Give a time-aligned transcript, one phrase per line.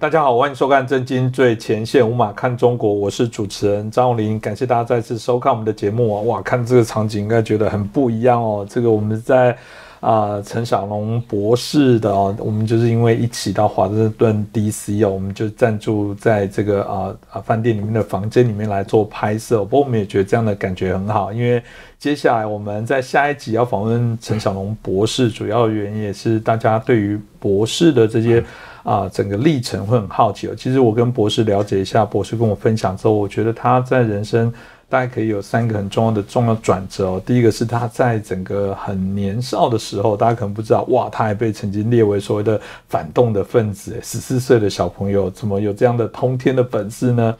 [0.00, 6.22] 大家好，欢迎收看《震惊最前线》，无马看中国，我是主持人张永林，感谢大家再次收看我们的节目啊！
[6.22, 8.64] 哇，看这个场景应该觉得很不一样哦。
[8.70, 9.58] 这个我们在
[9.98, 19.64] 啊陈小龙博士的哦，我们就是因为一起到华盛顿 DC 哦，我们就暂住在这个啊啊饭店里面的房间里面来做拍摄。
[19.64, 21.60] 不过我们也觉得这样的感觉很好，因为
[21.98, 28.44] 接下来我们在下一集要访问陈小龙博士，主要原因也是大家对于博士的这些。
[28.88, 30.54] 啊，整个历程会很好奇哦。
[30.56, 34.50] 其实我跟博士了解一下，博士跟我分享之后，我觉得他在人生
[34.88, 37.22] 大概可以有三个很重要的重要转折哦。
[37.26, 47.36] 第一个是他在整个很年少的时候，大家可能不知道，哇，他还被曾经列为所谓的反动的分子，十四岁的小朋友怎么有这样的通天的本事呢？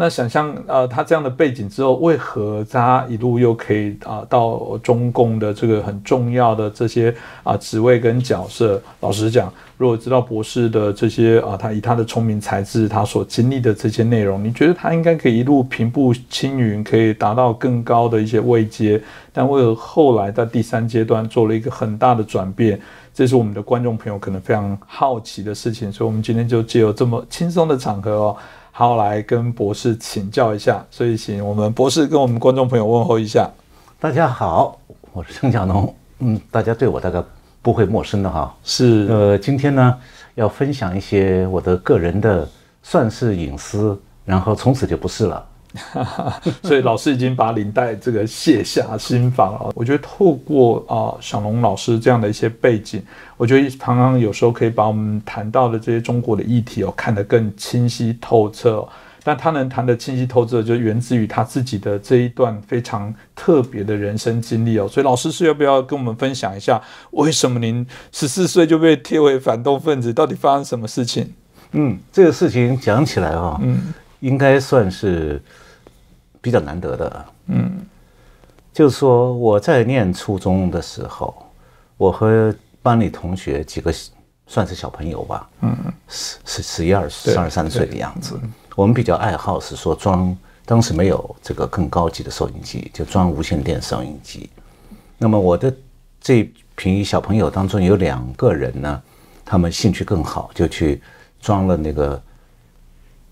[0.00, 8.80] 那想象呃，他这样的背景之后，为何他一路又可以啊到中共的这个很重要的这些啊职位跟角色？
[9.00, 19.02] 老实讲，如果知道博士的这些啊，他以他的聪明才智，他所经历的这些内容，你觉得他应该可以一路平步青云，可以达到更高的一些位阶？
[19.32, 22.80] 但为何后来在第三阶段做了一个很大的转变？
[23.12, 28.36] 这是我们的观众朋友可能非常好奇的事情，所以我们今天就借由这么轻松的场合哦。
[28.78, 33.50] 好，来跟博士请教一下，所以请我们博士跟我们观众朋友问候一下。
[33.98, 34.78] 大家好，
[35.12, 37.20] 我是陈小农，嗯，大家对我大概
[37.60, 38.54] 不会陌生的哈。
[38.62, 39.98] 是，呃，今天呢
[40.36, 42.48] 要分享一些我的个人的，
[42.80, 45.44] 算是隐私，然后从此就不是了。
[46.62, 49.72] 所以老师已经把领带这个卸下心房了。
[49.74, 53.02] 我觉得透过啊小龙老师这样的一些背景，
[53.36, 58.86] 我觉得常常有时候可以把我们谈到的这些中国的议题哦看得更清晰透彻。
[59.24, 64.88] 但他能谈得清晰透彻，就源自于他自己的这一段非常特别的人生经历哦。
[64.88, 66.80] 所以老师是要不要跟我们分享一下，
[67.10, 70.14] 为什么您十四岁就被贴为反动分子？
[70.14, 71.30] 到底发生什么事情？
[71.72, 75.42] 嗯，这个事情讲起来啊，嗯，应该算是。
[76.40, 77.84] 比较难得的，嗯，
[78.72, 81.34] 就是说我在念初中的时候，
[81.96, 83.92] 我和班里同学几个
[84.46, 85.76] 算是小朋友吧，嗯，
[86.06, 88.38] 十十十一二十二三岁的样子，
[88.76, 90.34] 我们比较爱好是说装，
[90.64, 94.48] 当时没有这个更高级的收音机，就装无线电收音机。
[95.18, 95.74] 那么我的
[96.20, 99.02] 这批小朋友当中有两个人呢，
[99.44, 101.02] 他们兴趣更好，就去
[101.40, 102.22] 装了那个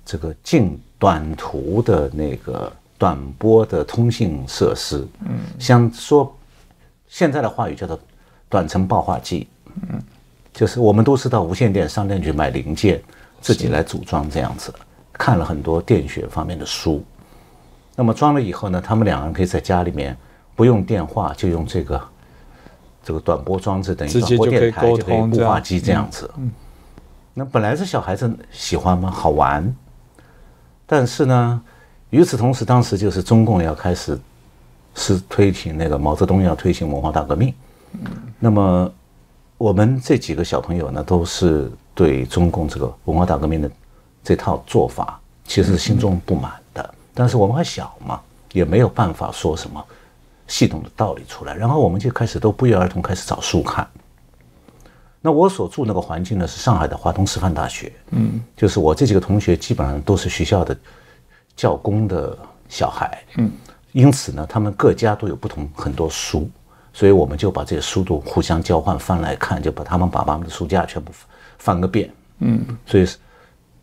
[0.06, 2.72] 这个近短途的那个。
[2.99, 6.34] 短波的通信设施，嗯，像说
[7.06, 8.00] 现在的话语叫做
[8.49, 9.47] 短程报话机，
[9.91, 10.00] 嗯，
[10.50, 13.03] 就是我们都是到无线电商店去买零件，
[13.39, 14.72] 自己来组装这样子。
[15.12, 17.05] 看了很多电学方面的书，
[17.95, 20.16] 那么装了以后呢，他们两个人可以在家里面
[20.55, 22.03] 不用电话，就用这个
[23.05, 26.31] 这个短波装置，等于短波电台就可以固话机这样子。
[26.39, 26.50] 嗯，
[27.34, 29.11] 那本来是小孩子喜欢吗？
[29.11, 29.77] 好玩，
[30.87, 31.63] 但是呢。
[32.11, 34.17] 与此同时，当时就是中共要开始
[34.95, 37.53] 是推行那个毛泽东要推行文化大革命。
[38.39, 38.91] 那么
[39.59, 43.69] 我们这几个小朋友呢，都是对中共这个文化大革命的
[44.23, 46.95] 这套做法，其实心中不满的。
[47.13, 48.21] 但是我们还小嘛，
[48.53, 49.85] 也没有办法说什么
[50.47, 51.57] 系统的道理出来。
[51.57, 53.87] 然后我们就开始都不约而同开始找书看。
[55.27, 57.93] 那我所住那个环境呢，是上海的华东师范大学。
[58.11, 60.77] 嗯，就是我这几个同学基本上都是学校的。
[61.57, 62.37] 教工的
[62.69, 63.51] 小孩，嗯，
[63.93, 66.51] 因此呢，他们各家都有不同很多书，
[66.93, 71.11] 所以我们就把这些书都互相交换翻来看，就把他们爸爸们的书架全部
[71.57, 73.09] 翻个遍，嗯，所以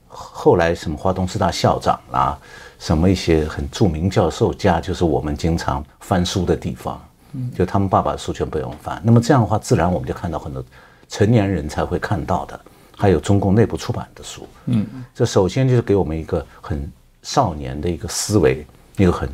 [0.07, 2.37] 后来什么华东师大校长啦，
[2.77, 10.63] 什么一些很著名教授家，就是我们经常翻书的地方，嗯，就他们爸爸的书全不用翻，那么这样的话，自然我们就看到很多
[11.13, 12.59] 成年人才会看到的，
[12.97, 14.83] 还有中共内部出版的书，嗯，
[15.13, 16.91] 这首先就是给我们一个很。
[17.25, 18.67] 少年的一个思维，
[18.97, 19.29] 一个很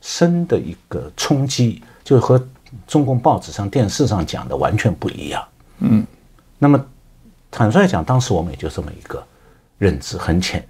[0.00, 2.40] 深的一个冲击，就和
[2.86, 5.44] 中共报纸上、电视上讲的完全不一样。
[5.80, 6.06] 嗯，
[6.60, 6.80] 那么
[7.50, 9.20] 坦率讲，当时我们也就这么一个
[9.78, 10.64] 认知，很浅、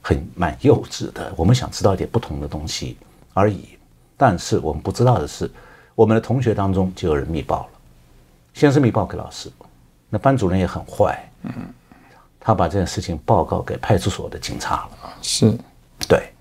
[0.00, 1.30] 很蛮幼稚的。
[1.36, 2.96] 我们想知道一点不同的东西
[3.34, 3.68] 而已。
[4.16, 5.50] 但是我们不知道的是，
[5.94, 7.75] 我们的同学当中就有人密报了，
[8.56, 9.52] 先是没报给老师，
[10.08, 11.22] 那班主任也很坏。
[11.42, 11.52] 嗯。
[12.40, 15.52] 他把这件事情报告给派出所的警察了，是，
[16.08, 16.32] 对。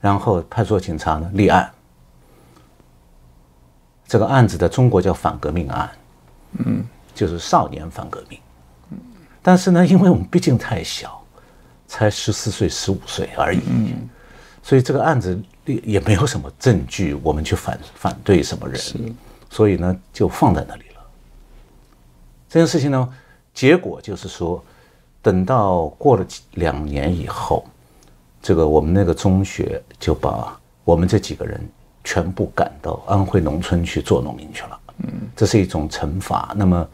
[0.00, 1.68] 然后派出所警察呢立案，
[4.06, 5.90] 这个案子的中国叫反革命案，
[6.58, 6.84] 嗯，
[7.14, 8.38] 就是少年反革命，
[8.90, 8.98] 嗯。
[9.42, 11.20] 但是呢，因为我们毕竟太小，
[11.88, 14.08] 才十四岁、十五岁而已，嗯，
[14.62, 18.78] 所以这个案子也也没有什么证据，我们去反反对什么人，
[19.54, 21.00] 所以呢，就放在那里了。
[22.48, 23.08] 这件事情呢。
[23.54, 24.60] 结果就是说，
[25.22, 27.64] 等到过了两年以后，
[28.42, 31.64] 这个我们那个中学就把我们这几个人
[32.02, 34.80] 全部赶到安徽农村去做农民去了。
[35.04, 36.52] 嗯，这是一种惩罚。
[36.56, 36.84] 那么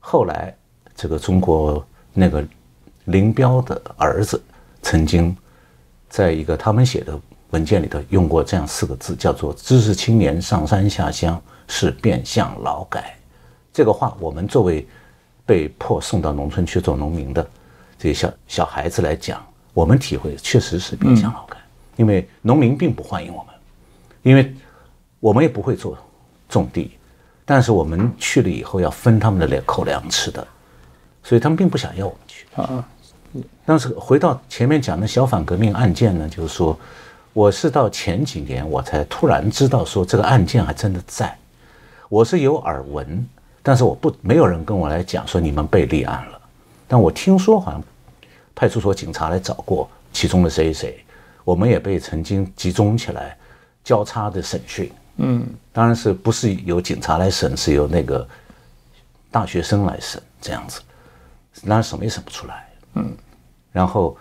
[0.00, 0.52] 后来，
[0.96, 2.44] 这个中国那个
[3.04, 4.42] 林彪的儿子
[4.82, 5.36] 曾经
[6.08, 7.16] 在一个他们写的
[7.50, 13.16] 文件里头用过这样四个字，叫做“知识青年上山下乡是变相劳改”。
[13.72, 14.86] 这个话，我们作为
[15.44, 17.46] 被迫送到农村去做农民的
[17.98, 21.56] 这些小小孩子来讲，我们体会确实是变相劳改，
[21.96, 23.54] 因为农民并不欢迎我们，
[24.22, 24.54] 因为
[25.20, 25.98] 我们也不会做
[26.48, 26.96] 种地。
[27.44, 30.46] 但是我们去了以后要分他们的两口粮吃的，
[31.22, 32.88] 所以他们并不想要我们去啊。
[33.66, 36.78] 但是回到前面讲的小反革命案件呢，就是说，
[37.34, 41.36] 我是到前几年我才突然知道说这个案件还真的在，
[42.08, 43.26] 我是有耳闻，
[43.62, 46.40] 但是我不没有人跟我来讲说你们被立案了，
[46.86, 47.82] 但我听说好像
[48.54, 51.04] 派出所警察来找过其中的谁谁，
[51.44, 53.36] 我们也被曾经集中起来
[53.82, 54.92] 交叉的审讯。
[55.16, 58.26] 嗯，当然是不是由警察来审，是由那个
[59.30, 60.80] 大学生来审这样子，
[61.62, 62.68] 当然审也审不出来。
[62.94, 63.12] 嗯，
[63.72, 64.16] 然后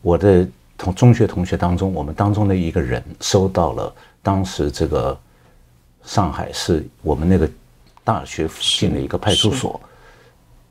[0.00, 0.46] 我的
[0.76, 5.18] 同中学同学当中，我们当中的一个人收到了当时这个
[6.04, 7.48] 上海市我们那个
[8.02, 9.80] 大学附近的一个派出所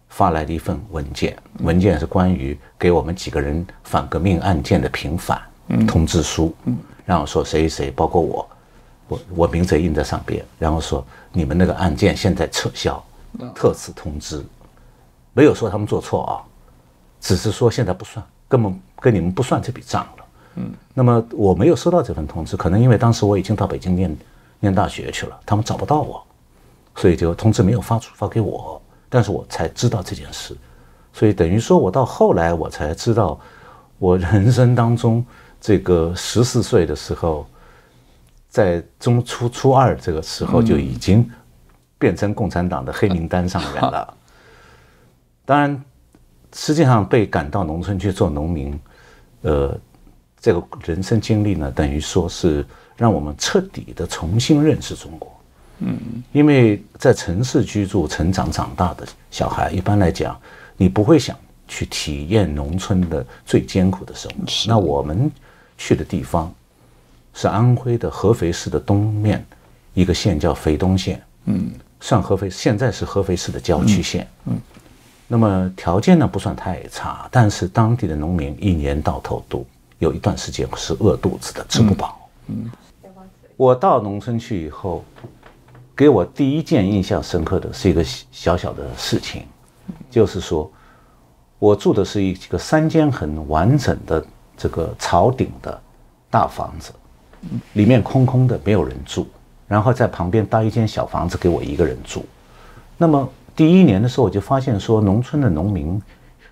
[0.10, 5.42] 发来的一份文件，文件是关于给我们几个人反革命案件的平反
[5.88, 8.48] 通知书，嗯，然后说谁谁包括我。
[9.10, 13.04] 我我名字印在上边，然后说你们那个案件现在撤销，
[13.54, 14.42] 特此通知，
[15.34, 16.40] 没有说他们做错啊，
[17.20, 20.26] 只是说现在不算，根本跟你们不算这笔账了。
[20.56, 24.16] 嗯，那么我没有收到这份通知，可能因为当时我已经到北京念
[24.64, 26.26] 念大学去了，他们找不到我，
[26.96, 30.58] 所以就通知没有发出发给我，但是我才知道这件事，
[31.12, 33.40] 所以等于说我到后来我才知道，
[34.00, 35.24] 我人生当中
[35.62, 37.46] 这个十四岁的时候。
[38.54, 41.28] 在中初初二这个时候就已经
[41.98, 44.14] 变成共产党的黑名单上人了。
[45.44, 45.84] 当然，
[46.54, 48.80] 实际上被赶到农村去做农民，
[49.42, 49.76] 呃，
[50.40, 52.64] 这个人生经历呢，等于说是
[52.98, 55.32] 让我们彻底的重新认识中国。
[55.80, 55.98] 嗯，
[56.32, 60.40] 因为在城市居住、成长、长大的小孩，一般来讲，
[60.78, 61.38] 你不会想
[61.68, 64.46] 去体验农村的最艰苦的生活。
[64.68, 65.32] 那我们
[65.78, 66.54] 去的地方。
[67.36, 69.44] 是安徽的合肥市的东面
[69.96, 74.56] 一个县叫肥东县，嗯，算合肥，现在是合肥市的郊区县，嗯，
[75.28, 79.66] 那么条件呢不算太差，但是当地的农民一年到头都
[79.98, 82.30] 有一段时间是饿肚子的，吃不饱。
[82.46, 82.70] 嗯，
[83.64, 85.06] 我到农村去以后，
[85.96, 89.44] 给我第一件印象深刻的是一个小小的事情，
[90.12, 90.70] 就是说，
[91.60, 94.26] 我住的是一个三间很完整的
[94.58, 95.82] 这个草顶的
[96.30, 96.92] 大房子。
[97.72, 99.26] 里面空空的，没有人住，
[99.66, 102.26] 然后在旁边搭一间小房子给我一个人住。
[102.98, 106.02] 那么第一年的时候，我就发现说，农村的农民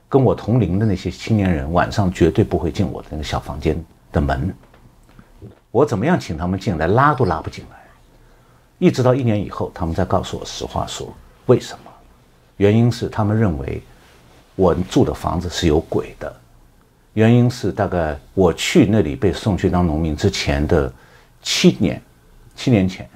[0.08, 3.78] 跟我同龄的那些青年人，晚上绝对不会进我的那个小房间
[4.14, 4.56] 的门。
[5.72, 7.78] 我怎么样请他们进来，拉都拉不进来。
[8.78, 11.08] 一直到一年以后，他们才告诉我实话，说
[11.46, 11.92] 为什么？
[12.58, 13.82] 原因是他们认为
[14.56, 16.36] 我住的房子是有鬼的。
[17.14, 20.92] 原因是大概我去那里被送去当农民之前的
[21.42, 22.02] 七年，
[22.56, 23.10] 七年前，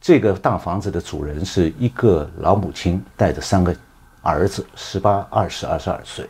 [0.00, 3.74] 这个大房子的主人是一个老母亲带着三个
[4.20, 6.28] 儿子，十八、二十、二十二岁，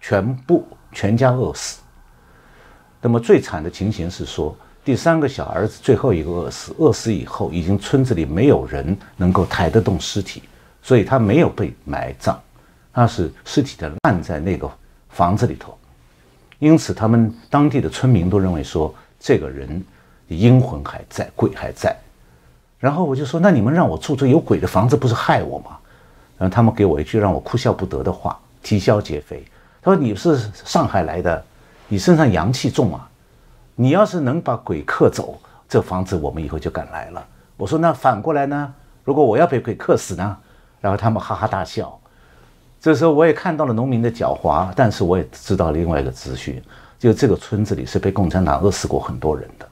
[0.00, 1.80] 全部全家饿死。
[3.02, 10.42] 那么最惨的情形是说，第三个小儿子最后一个饿死，饿死以后已经村子里没有人能够抬得动尸体，
[10.82, 12.36] 所以他没有被埋葬，
[12.92, 14.70] 他是尸体的烂在那个
[15.08, 15.74] 房子里头。
[16.58, 19.82] 因此，他们当地的村民都认为说，这个人
[20.28, 21.96] 阴魂还在，鬼还在。
[22.78, 25.78] 然后我就说：“那你们让我住这有鬼的房子，不是害我吗？”
[26.36, 29.42] 然后他们给我一句让我哭笑不得的话，啼笑皆非。
[29.80, 31.42] 他说：“你是上海来的，
[31.88, 33.08] 你身上阳气重啊，
[33.74, 37.26] 你要是能把鬼克走，这房子我们以后就敢来了。”
[37.56, 38.74] 我说：“那反过来呢？
[39.04, 40.36] 如果我要被鬼克死呢？”
[40.80, 41.98] 然后他们哈哈大笑。
[42.80, 46.62] 这时候我也看到了农民的狡猾，但是我也知道另外一个资讯，
[46.98, 49.66] 就这个村子里是被共产党饿死过很多人的。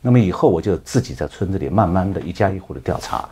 [0.00, 3.28] 那么以后我就自己在村子里慢慢的一家一户的调查，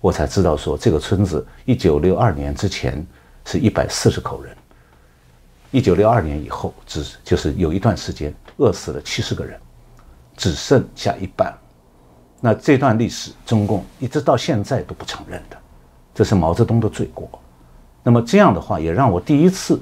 [0.00, 3.04] 我才知道说这个村子一九六二年之前
[3.44, 4.56] 是一百四十口人，
[5.72, 9.58] 一九六二年以后只就是有一段时间饿死了七十个人，
[10.36, 11.56] 只剩下一半。
[12.40, 15.56] 那这段历史中共一直到现在都不承认的，
[16.14, 17.28] 这是毛泽东的罪过。
[18.02, 19.80] 那么这样的话，也让我第一次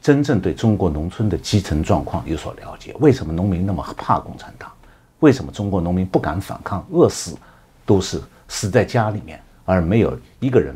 [0.00, 2.94] 真正对中国农村的基层状况有所了解。
[3.00, 4.70] 为什么农民那么怕共产党？
[5.18, 7.36] 为什么中国农民不敢反抗，饿死
[7.84, 10.74] 都是死在家里面，而没有一个人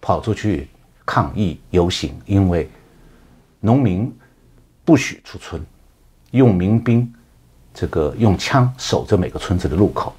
[0.00, 0.68] 跑出去
[1.04, 2.20] 抗议游行？
[2.26, 2.68] 因为
[3.60, 4.12] 农民
[4.84, 5.64] 不许出村，
[6.36, 7.12] 用民兵
[7.74, 10.14] 这个用枪守着每个村子的路口，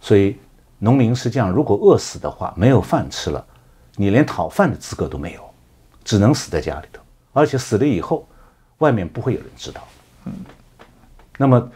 [0.00, 0.36] 所以
[0.78, 3.44] 农民实际上如果饿死的话，没有饭吃了，
[3.96, 5.40] 你连讨饭的资格都没有，
[6.04, 7.02] 只能死在家里头。
[7.32, 8.26] 而且死了以后，
[8.78, 9.80] 外面不会有人知道。
[10.24, 10.32] 嗯，
[11.36, 11.70] 那么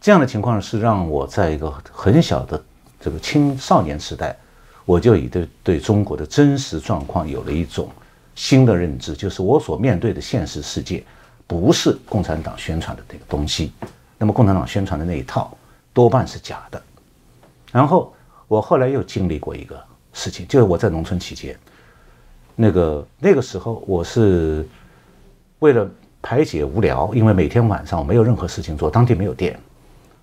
[0.00, 2.62] 这样的情况是让我在一个很小的
[3.00, 4.36] 这个青少年时代，
[4.84, 7.88] 我就已对对中国的真实状况有了一种
[8.34, 11.02] 新的认知，就是我所面对的现实世界
[11.50, 13.72] 不是共产党宣传的那个东西。
[14.16, 15.52] 那么共产党宣传的那一套
[15.92, 16.80] 多半是假的。
[17.72, 18.14] 然后
[18.46, 21.58] 我后来又经历过一个事情，就是我在农村期间，
[22.54, 24.64] 那个那个时候我是。
[25.60, 25.86] 为了
[26.22, 29.60] 排解无聊，因为每天晚上我没有任何事情做，当地没有电，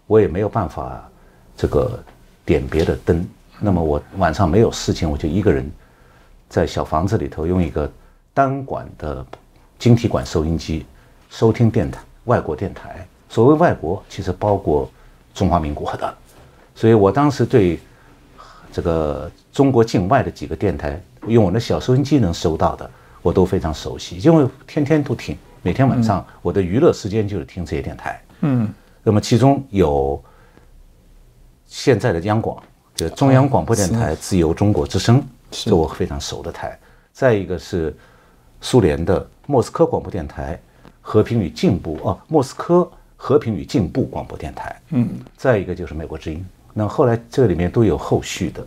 [0.08, 1.08] 我也没有办法
[1.56, 2.04] 这个
[2.44, 3.24] 点别的灯。
[3.60, 5.72] 那么我晚上没有事情，我就一个人
[6.50, 7.88] 在小房子里头用一个
[8.34, 9.24] 单管的
[9.78, 10.88] 晶体管收音机
[11.30, 13.06] 收听电台，外国电台。
[13.30, 14.90] 所谓外国，其实包括
[15.34, 16.14] 中华民国的。
[16.76, 17.80] 所以我当时对
[18.72, 22.90] 这个中国境外的几个电台，用我的小收音机能收到的。
[23.24, 28.22] 我都非常熟悉，因为天天都听，每天晚上我的娱乐时间就是听这些电台。
[28.42, 28.72] 嗯，
[29.04, 30.24] 那么其中有
[31.66, 32.64] 现在的央广，
[32.96, 36.80] 就中央广播电台、自由中国之声，是我非常熟的台。
[37.12, 37.94] 再一个是
[38.62, 40.58] 苏联的莫斯科广播电台、
[41.10, 44.76] 和平与进步哦，莫斯科和平与进步广播电台。
[44.90, 46.46] 嗯，再一个就是美国之音。
[46.74, 48.62] 那后来这里面都有后续的，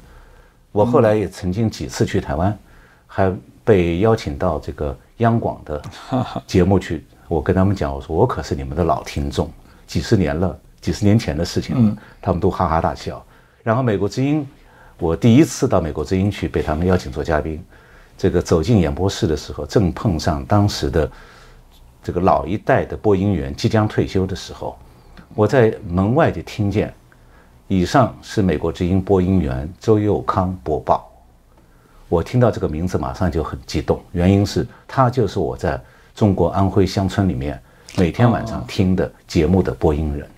[0.73, 2.59] 我后来也曾经几次去台湾，
[3.07, 3.31] 还。
[3.63, 5.81] 被邀请到这个央广的
[6.45, 9.49] 节目去，我跟他们讲，我说我可是你们的老听众，
[9.87, 13.25] 几十年了，几十年前的事情了，他们都哈哈大笑。
[13.63, 14.45] 然后美国之音，
[14.99, 17.63] 我第一次到美国之音去，被他们邀请做嘉宾，
[18.19, 21.09] 这个走进演播室的时候，正碰上当时的
[22.03, 24.77] 这个老一代的播音员即将退休的时候，
[25.35, 26.93] 我在门外就听见，
[27.69, 31.07] 以上是美国之音播音员周佑康播报。
[32.09, 35.81] 我听到这个名字马上就很激动，原因是他就是我在
[36.15, 37.61] 中国安徽乡村里面
[37.97, 40.29] 每天晚上听的节目的播音人，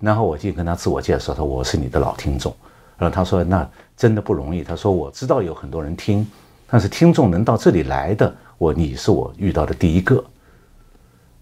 [0.00, 2.52] 然后我就跟他自我介绍，说我是你的老听众，
[2.98, 6.26] 然后他说那真的不容易，他说我知道有很多人听，
[6.68, 10.24] 但是听众能到这里来的，我你是我遇到的第一个，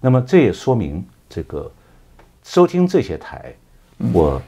[0.05, 1.73] 那么这也说明这个
[2.43, 3.55] 收听这些台，
[4.13, 4.43] 我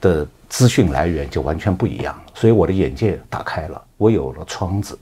[0.00, 0.24] 的。
[0.50, 4.98] 资讯来源就完全不一样，所以我的眼界打开了，我有了窗子。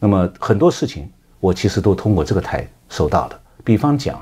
[0.00, 1.08] 那么很多事情
[1.38, 3.40] 我其实都通过这个台收到的。
[3.62, 4.20] 比方讲，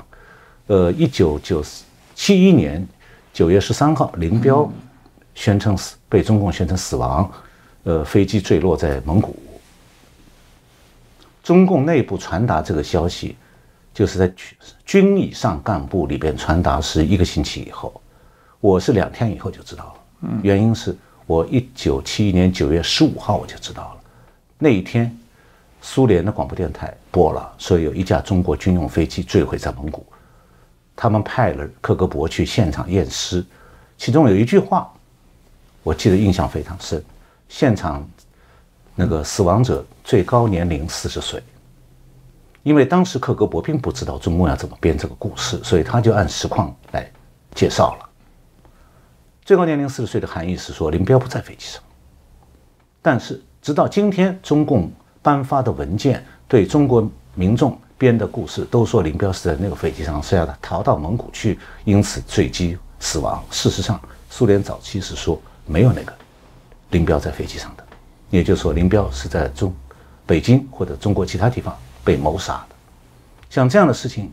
[0.67, 1.65] 呃，一九九
[2.13, 2.87] 七一年
[3.33, 4.71] 九月十三号，林彪
[5.33, 7.27] 宣称死，被中共宣称死亡，
[7.81, 9.35] 呃，飞机坠落在蒙古。
[11.41, 13.35] 中共内部传达这个消息，
[13.97, 17.99] 就是在军军以上干部里边传达是一个星期以后，
[18.59, 19.93] 我是两天以后就知道了。
[20.21, 24.01] 嗯原因是我一九七一年九月十五号我就知道了，
[24.59, 25.11] 那一天，
[25.81, 30.05] 苏联的广播电台播了，说有一架中国军用飞机坠毁在蒙古，
[30.95, 33.43] 他们派了克格勃去现场验尸，
[33.97, 34.93] 其中有一句话，
[35.81, 37.03] 我记得印象非常深，
[37.49, 38.07] 现场
[38.93, 41.41] 那个死亡者最高年龄四十岁，
[42.67, 47.09] 因为当时克格勃并不知道中共要怎么编这个故事，所以他就按实况来
[47.55, 48.09] 介绍了。
[49.45, 51.81] 最高年龄四十岁的含义是说林彪不在飞机上，
[53.01, 63.41] 但是直到今天，中共颁发的文件对中国民众编的故事都说林彪是在那个飞机上，是要逃到蒙古去，因此坠机死亡。
[63.49, 63.97] 事实上，
[64.29, 66.13] 苏联早期是说没有那个
[66.89, 67.83] 林彪在飞机上的，
[68.29, 69.73] 也就是说林彪是在中
[70.25, 71.73] 北京或者中国其他地方
[72.07, 72.75] 被谋杀的。
[73.49, 74.31] 像这样的事情，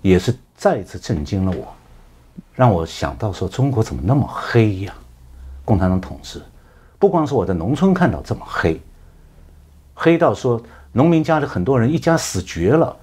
[0.00, 1.72] 也是再一次震惊了我。
[2.52, 4.92] 让我想到说，中国怎么那么黑呀？
[5.64, 6.42] 共产党统治，
[6.98, 8.80] 不光是我在农村看到这么黑，
[9.94, 10.60] 黑到说
[10.90, 12.96] 农民家里很多人一家死绝了，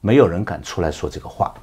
[0.00, 1.54] 没有人敢出来说这个话，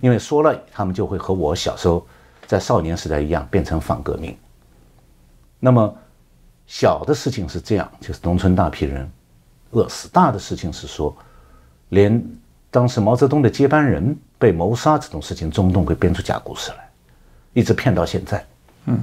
[0.00, 2.06] 因为说了他们就会和我小时候
[2.46, 4.34] 在少年时代一样变成反革命。
[5.60, 5.94] 那么
[6.66, 9.10] 小的事情是这样，就是农村大批人
[9.76, 11.16] 饿死；大的事情是说，
[11.90, 12.20] 连
[12.70, 14.16] 当时毛泽东的接班人。
[14.38, 16.90] 被谋杀这种事情，中共会编出假故事来，
[17.54, 18.44] 一直骗到现在。
[18.84, 19.02] 嗯，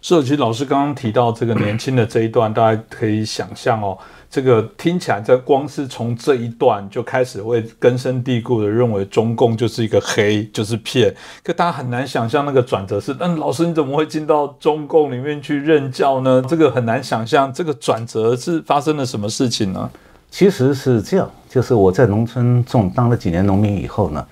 [0.00, 3.98] 是，其实老师刚刚提到这个年轻的这一段，大家可以想象哦，
[4.30, 11.12] 这个听起来，这光是从这一段就开始会根深蒂固的认为中共就是一个黑，就是骗。
[11.42, 16.40] 可大家很难想象那个转折是，嗯，老师你怎么会进到中共里面去任教呢？
[16.48, 19.90] 这个很难想象，这个转折是发生了什么事情呢？
[20.30, 24.24] 其实是这样，就是我在农村种当了几年农民以后呢，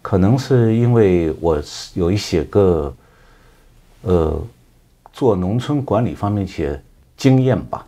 [0.00, 2.90] 可能是因为我有一些个，
[4.00, 4.42] 呃，
[5.12, 6.82] 做农村管理方面一些
[7.18, 7.86] 经验吧。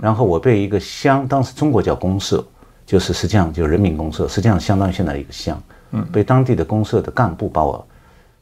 [0.00, 2.44] 然后我被一个乡，当时中国叫公社，
[2.86, 5.60] 就是实际上就人民公社，实际上相当于现在一个乡。
[5.92, 7.86] 嗯，被当地的公社的干部把我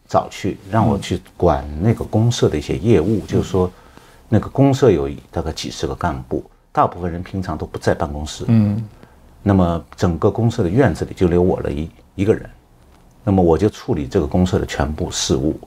[0.09, 3.27] 找去，让我去管那个公社的一些业务。
[3.27, 3.71] 就是说，
[4.29, 8.45] 那个公社有大概几十个干部，大部分人平常都不在办公室。
[8.49, 8.83] 嗯，
[9.43, 12.49] 那么整个公社的院子里就留我了一一个人，
[13.23, 15.61] 那么我就处理这个公社的全部事务，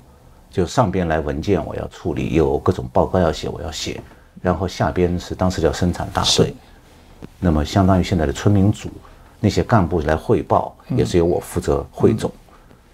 [0.50, 4.01] 就上边来文件我要处理，有各种报告要写我要写。
[4.42, 6.54] 然后下边是当时叫生产大队，
[7.39, 8.89] 那么相当于现在的村民组，
[9.39, 12.32] 那些干部来汇报，也是由我负责汇总，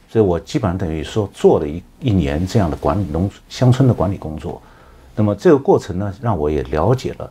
[0.09, 4.61] 所以我基本上等于说做了一一年这样的管理农乡村的管理工作。
[5.15, 7.29] 那么这个过程呢，让我也了解了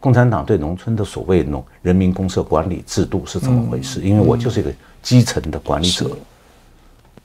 [0.00, 4.00] 共产党对农村的所谓农人民公社管理制度是怎么回事。
[4.00, 4.72] 因为我就是一个
[5.02, 6.10] 基层的管理者，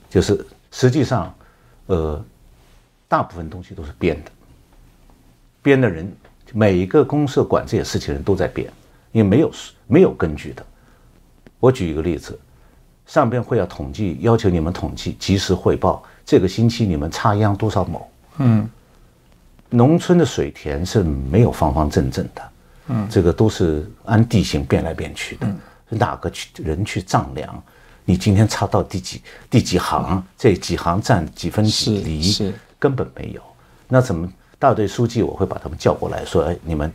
[0.09, 1.33] 就是实际上，
[1.85, 2.23] 呃，
[3.07, 4.31] 大部分东西都是编的，
[5.61, 6.11] 编的人。
[6.55, 8.71] 每一个公社管这些事情的人都在变，
[9.11, 9.51] 因为没有
[9.87, 10.63] 没有根据的。
[11.59, 12.39] 我举一个例子，
[13.07, 16.03] 上边会要统计，要求你们统计，及时汇报。
[16.23, 18.07] 这个星期你们插秧多少亩？
[18.37, 18.69] 嗯，
[19.69, 22.41] 农村的水田是没有方方正正的，
[22.89, 25.47] 嗯，这个都是按地形变来变去的。
[25.89, 27.63] 哪个去人去丈量？
[28.05, 30.23] 你今天插到第几第几行？
[30.37, 32.21] 这几行占几分几厘？
[32.21, 33.41] 是根本没有。
[33.87, 34.31] 那怎么？
[34.63, 36.89] 大队书记，我会把他们叫过来，说：“哎，你们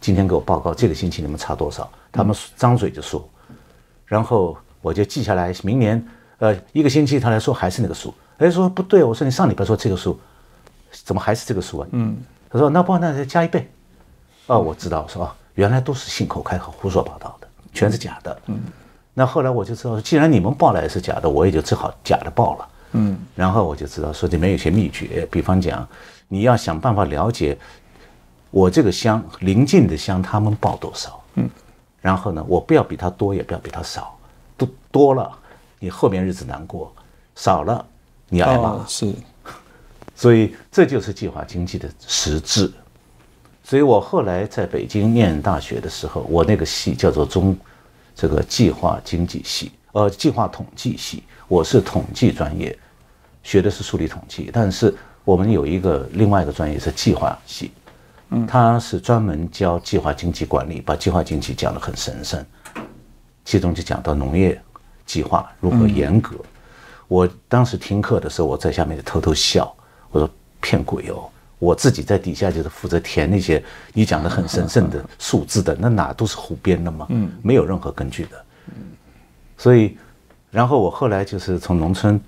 [0.00, 3.24] 今天给我报告，这个星期你们差多少？”他们张嘴就说，
[4.04, 5.54] 然后我就记下来。
[5.62, 6.04] 明年，
[6.38, 8.12] 呃，一个星期他来说还是那个数。
[8.38, 10.18] 哎，说不对，我说你上礼拜说这个数，
[10.90, 11.88] 怎么还是这个数啊？
[11.92, 12.16] 嗯，
[12.50, 13.70] 他说那不那再加一倍。
[14.48, 18.36] 哦，我知道，说哦原来都是信口开河、胡说八道的，全是假的。
[18.46, 18.58] 嗯，
[19.14, 22.68] 那后来我就知道，既然你们报来是假的，我也就只好假的报了。
[22.94, 25.86] 嗯，然后我就知道说里面有些秘诀，比方讲。
[26.32, 27.58] 你要想办法了解
[28.50, 31.46] 我这个乡邻近的乡他们报多少，嗯，
[32.00, 34.18] 然后呢，我不要比他多，也不要比他少，
[34.56, 35.30] 都多了，
[35.78, 36.90] 你后面日子难过；
[37.34, 37.84] 少了，
[38.30, 38.82] 你要挨骂。
[38.88, 39.14] 是，
[40.16, 42.72] 所以这就是计划经济的实质。
[43.62, 47.54] 所以我后来在北京念大学的时候，我那个系叫做中
[48.14, 52.74] 这个计划经济系，呃，计划统计系，我是统计专业，
[53.42, 54.96] 学的是数理统计，但是。
[55.24, 57.70] 我们有一个另外一个专业是计划系，
[58.30, 62.44] 嗯，他是专门教计划经济管理，把计划经济讲得很神圣，
[63.44, 64.60] 其中就讲到农业
[65.06, 66.34] 计划如何严格。
[67.06, 69.72] 我当时听课的时候，我在下面就偷偷笑，
[70.10, 70.28] 我说
[70.60, 71.30] 骗鬼哦！
[71.60, 78.74] 我自己在底下就是负责填那些你讲的很神圣的数字的，那哪都是胡编的嘛，嗯，没有任何根据的，嗯，
[79.56, 79.96] 所以，
[80.50, 82.20] 然后我后来就是从农村。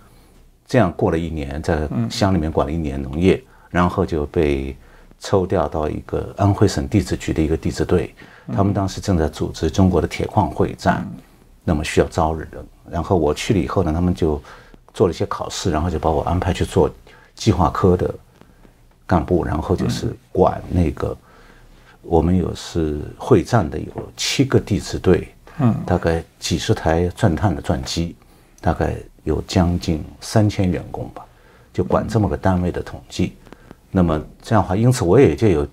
[0.66, 4.74] 这样过了一年，在乡里面管了一年农业，然后就被
[5.20, 8.14] 抽调到一个安徽省地质局的一个地质队。
[8.53, 11.07] 他们当时正在组织中国的铁矿会战，
[11.64, 12.48] 那么需要招人。
[12.90, 14.42] 然后我去了以后呢，他们就
[14.94, 16.90] 做了一些考试，然后就把我安排去做
[17.35, 18.14] 计划科的
[19.07, 21.16] 干部，然后就是管那个
[22.00, 28.16] 我们有是会战的有七个地质队，嗯，大概几十台钻探的钻机，
[28.61, 28.96] 大概。
[29.24, 31.24] 有将近三千员工吧，
[31.72, 33.34] 就管这么个单位的统计。
[33.90, 35.68] 那么这样的话，因此我也就有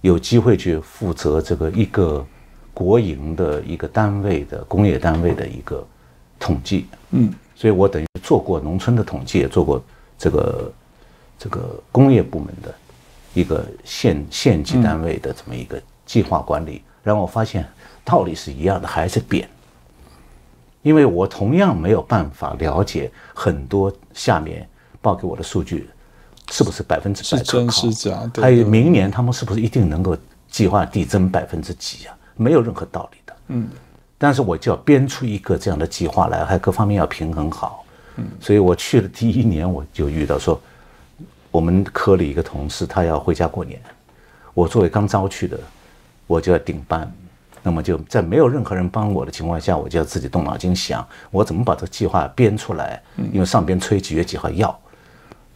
[0.00, 2.24] 有机会去负责这个一个
[2.72, 5.86] 国营的一个单位的工业单位的一个
[6.38, 6.86] 统计。
[7.10, 9.82] 嗯，所以我等于做过农村的统计，也做过
[10.16, 10.72] 这个
[11.38, 12.74] 这个工业部门的
[13.34, 16.82] 一个县县级单位的这么一个计划管理。
[17.02, 17.66] 然后我发现
[18.04, 19.48] 道理是一样的，还是扁。
[20.82, 24.66] 因为我同样没有办法了解很多下面
[25.02, 25.90] 报给我的数据
[26.50, 28.30] 是不是百分之百可靠，是假？
[28.40, 30.16] 还有明年他们是不是一定能够
[30.48, 32.16] 计划递增百分之几啊？
[32.36, 33.36] 没有任何道理的。
[33.48, 33.68] 嗯，
[34.16, 37.84] 但是我就要编出一个这样的计划来，还各方面要平衡好。
[38.16, 40.58] 嗯，所以我去了第一年，我就遇到说，
[41.50, 43.80] 我们科里一个同事他要回家过年，
[44.54, 45.58] 我作为刚招去的，
[46.26, 47.12] 我就要顶班。
[47.68, 52.98] 那么就在没有任何人帮我的情况下，我就要自己动脑筋想，我怎么把这计划编出来？
[53.30, 54.80] 因为上边催几月几号要，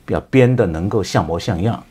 [0.09, 1.83] 要编的能够像模像样。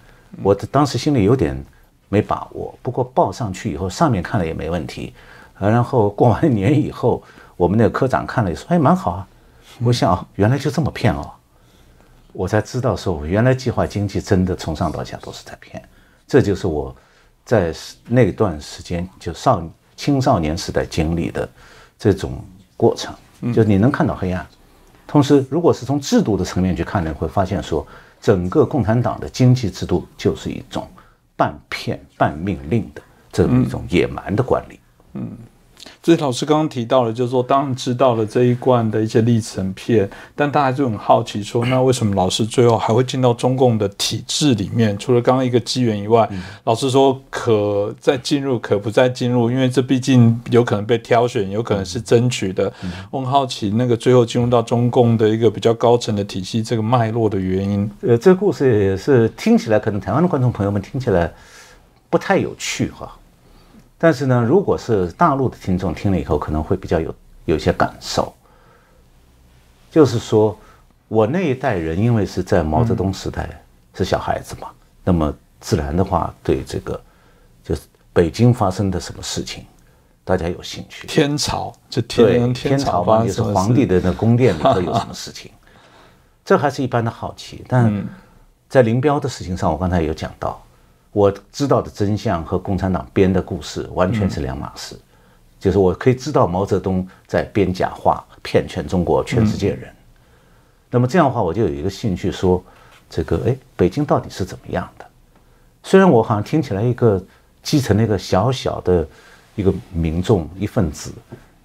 [0.44, 1.60] 我当时心里有点
[2.08, 2.78] 没把握。
[2.84, 5.12] 不过报上去以后，上面看了也没问题。
[5.58, 7.24] 然后过完年以后，
[7.58, 9.28] 我们那个科长看了也说：“哎，蛮好啊。”
[9.84, 11.32] 我想哦，原来就这么骗哦，
[12.32, 15.82] 我才知道说，原来计划经济真的从上到下都是在骗。
[16.28, 16.96] 这就是我
[17.44, 17.74] 在
[18.08, 19.60] 那段时间就少
[20.02, 21.48] 青少年时代经历的
[22.00, 22.44] 这种
[22.76, 23.14] 过程，
[23.54, 24.44] 就是你能看到黑暗。
[25.06, 27.86] 同时，如果是从制度的层面去看呢，会发现说，
[28.20, 30.90] 整个共产党的经济制度就是一种
[31.38, 34.80] 半骗半命令的这么一种野蛮的管理。
[35.14, 35.38] 嗯。
[35.38, 35.51] 所
[36.14, 44.98] 以老师刚刚提到了，就是说，当然知道了这一贯的一些历程片，但大家就很好奇说，那为什么老师最后还会进到中共的体制里面？
[44.98, 46.28] 除了刚刚一个机缘以外，
[46.64, 52.72] 老师说可再进入，可不再进入，因为这毕竟有可能被挑选，有可能是争取的。
[53.10, 57.90] 我很好奇，那个最后进入到中共的一个比较高层的体系，这个脉络的原因。
[58.02, 61.32] 呃，这个故事也是听起来，可能台湾的观众朋友们听起来
[62.10, 63.12] 不太有趣哈。
[64.04, 67.14] 但是呢，如果是大陆的听众听了以后，可能会比较有
[67.46, 68.34] 有一些感受。
[69.92, 70.58] 就是说，
[71.08, 73.48] 我那一代人因为是在毛泽东时代
[73.94, 74.70] 是小孩子嘛，
[75.04, 77.00] 那么自然的话，对这个
[77.64, 79.64] 就是北京发生的什么事情，
[80.24, 81.06] 大家有兴趣。
[81.06, 85.52] 天朝，这天天朝吧，也是皇帝的那宫殿里头有什么事情，
[86.44, 87.64] 这还是一般的好奇。
[87.68, 88.04] 但
[88.68, 90.60] 在林彪的事情上，我刚才有讲到。
[91.14, 94.96] 我知道的真相和共产党编的故事完全是两码事，
[95.60, 99.94] 就是我可以知道毛泽东在编假话骗全中国全世界人，
[100.90, 102.64] 那么这样的话我就有一个兴趣说，
[103.10, 105.06] 这个哎北京到底是怎么样的？
[105.84, 107.22] 虽然我好像听起来一个
[107.62, 109.06] 基层的一个小小的
[109.56, 111.12] 一个民众一份子，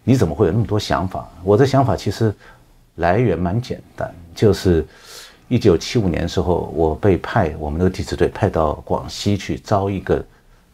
[0.03, 1.29] 你怎么会有那么多想法？
[1.45, 2.35] 我的想法其实
[2.97, 4.85] 来源蛮简单，就是。
[5.49, 10.25] 一九七五年的时候，我被派我们那个地质队派到广西去招一个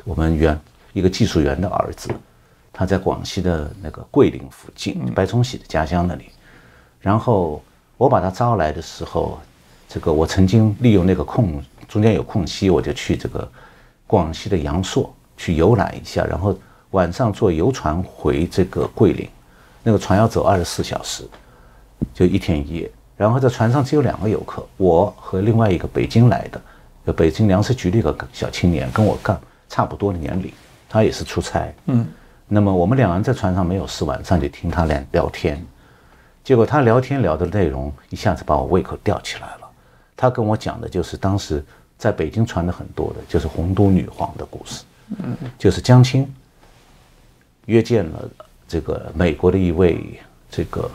[0.03, 0.59] 我们员
[0.95, 2.09] 一个技术员的儿子，
[2.73, 6.31] 他在广西的那个桂林附近，白崇禧的家乡那里。
[7.01, 7.63] 然后
[7.99, 9.39] 我把他招来的时候，
[9.89, 13.47] 这个我曾经利用那个空中间有空隙，我就去这个
[14.07, 16.57] 广西的阳朔去游览一下，然后
[16.93, 19.29] 晚上坐游船回这个桂林，
[19.83, 21.29] 那个船要走二十四小时，
[22.15, 22.91] 就一天一夜。
[23.23, 26.61] 然后在船上只有两个游客，我和另外一个北京来的，
[27.07, 30.53] 就北京粮食局的一个小青年，跟我干差不多的年龄，
[30.89, 31.73] 他也是出差。
[31.87, 32.05] 嗯，
[32.49, 35.65] 那么我们两人在船上没有事，晚上就听他俩聊天，
[36.43, 39.71] 结果他聊天聊的内容一下子把我胃口吊起来了。
[40.17, 41.65] 他跟我讲的就是当时
[41.97, 44.83] 在北京传的很多的，就是洪都女皇的故事。
[45.23, 46.29] 嗯，就是江青
[47.67, 48.29] 约见了
[48.67, 50.91] 这个美国的一位这个。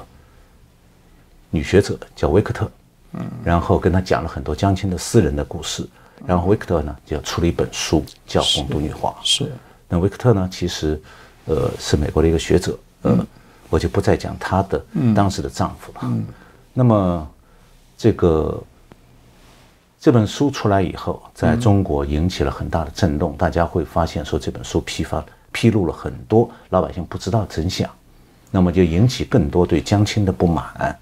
[1.49, 2.69] 女学者叫维克特，
[3.13, 5.87] 嗯，然后跟他讲了很多江青的私人的故事，
[6.25, 9.13] 然后维克特呢就出了一本书叫《红都女皇》。
[9.23, 9.51] 是，
[9.87, 11.01] 那维克特呢其实，
[11.45, 13.25] 呃，是美国的一个学者，呃，
[13.69, 15.99] 我就不再讲她的当时的丈夫了。
[16.03, 16.25] 嗯，
[16.73, 17.27] 那么
[17.97, 18.61] 这个
[19.99, 27.89] 这本书出来以后，在中国引起了很大的震动，大家会发现说这本书批发披露了很多老百姓不知道真相，
[28.51, 30.99] 那么就引起更多对江青的不满。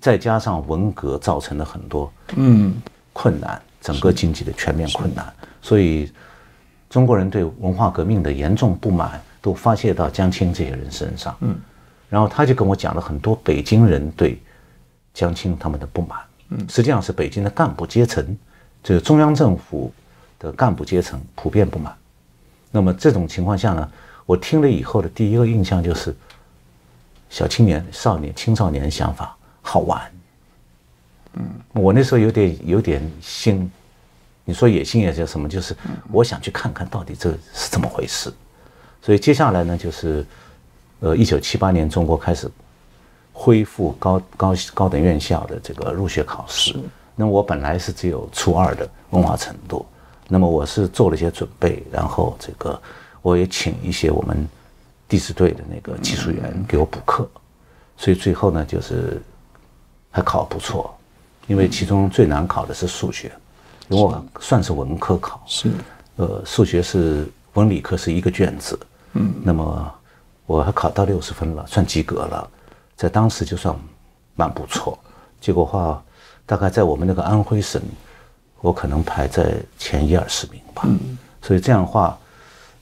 [0.00, 2.74] 再加上文革造成了很多嗯
[3.12, 6.12] 困难，整个经济的全面困难，所以
[6.88, 11.36] 中国人对文化革命的严重不满都发泄到江青这些人身上。
[11.40, 11.58] 嗯，
[12.08, 14.40] 然后他就跟我讲了很多北京人对
[15.12, 16.18] 江青他们的不满。
[16.50, 18.24] 嗯，实际上是北京的干部阶层，
[18.82, 19.92] 这个中央政府
[20.38, 21.94] 的干部阶层普遍不满。
[22.70, 23.90] 那么这种情况下呢，
[24.24, 26.14] 我听了以后的第一个印象就是
[27.28, 29.36] 小青年、少年、青少年的想法。
[29.68, 30.10] 好玩，
[31.34, 33.70] 嗯，我那时候有点有点心，
[34.46, 35.46] 你说野心也叫什么？
[35.46, 35.76] 就是
[36.10, 38.32] 我想去看看到底这是怎么回事。
[39.02, 40.24] 所以接下来呢，就是
[41.00, 42.50] 呃，一九七八年中国开始
[43.34, 46.74] 恢复高高高等院校的这个入学考试。
[47.14, 49.84] 那我本来是只有初二的文化程度，
[50.28, 52.80] 那么我是做了一些准备，然后这个
[53.20, 54.48] 我也请一些我们
[55.06, 57.28] 地质队的那个技术员给我补课，
[57.98, 59.20] 所以最后呢，就是。
[60.18, 60.92] 还考不错，
[61.46, 63.30] 因为其中最难考的是数学，
[63.88, 65.70] 因为我算是文科考，是，
[66.16, 68.76] 呃，数学是文理科是一个卷子，
[69.12, 69.94] 嗯，那么
[70.44, 72.50] 我还考到六十分了，算及格了，
[72.96, 73.72] 在当时就算
[74.34, 74.98] 蛮不错，
[75.40, 76.02] 结果话
[76.44, 77.80] 大概在我们那个安徽省，
[78.60, 82.18] 我可能排在前一二十名吧，嗯，所以这样的话，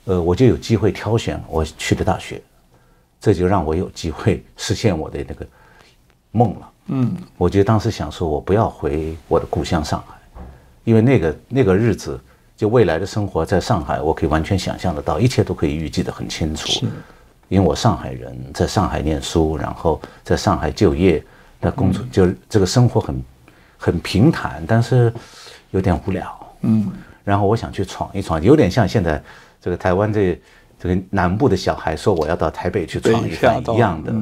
[0.06, 2.42] 呃，我就有机会挑选我去的大学，
[3.20, 5.46] 这就让我有机会实现我的那个
[6.30, 6.70] 梦了。
[6.88, 10.14] 嗯，我就当时想说，我不要回我的故乡上海，
[10.84, 12.18] 因为那个那个日子
[12.56, 16.86] 就未来的生活在上海，我可以完全想象得到，一切都可以预计得很清楚。
[17.48, 21.22] 因为我上海人，在上海念书，然后在上海就业，
[21.60, 23.24] 那工作就这个生活很
[23.76, 25.12] 很平坦，但是
[25.70, 26.54] 有点无聊。
[26.62, 26.90] 嗯，
[27.22, 29.22] 然后我想去闯一闯，有点像现在
[29.60, 30.40] 这个台湾这
[30.78, 34.12] 这个南部的小孩说我要到台北去闯一番一样的。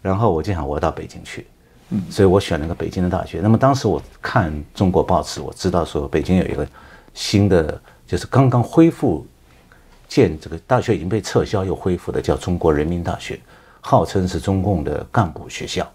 [0.00, 1.46] 然后我就想我要到北京去，
[1.90, 3.40] 嗯，所以我选了个北京的大学。
[3.40, 6.66] 那么当时我看中国报纸，我知道说北京有一个
[7.14, 9.26] 新的，就是刚刚恢复。
[10.10, 13.38] 建这个大学已经被撤销又恢复的叫中国人民大学，
[13.82, 15.86] 号称是中共的干部学校，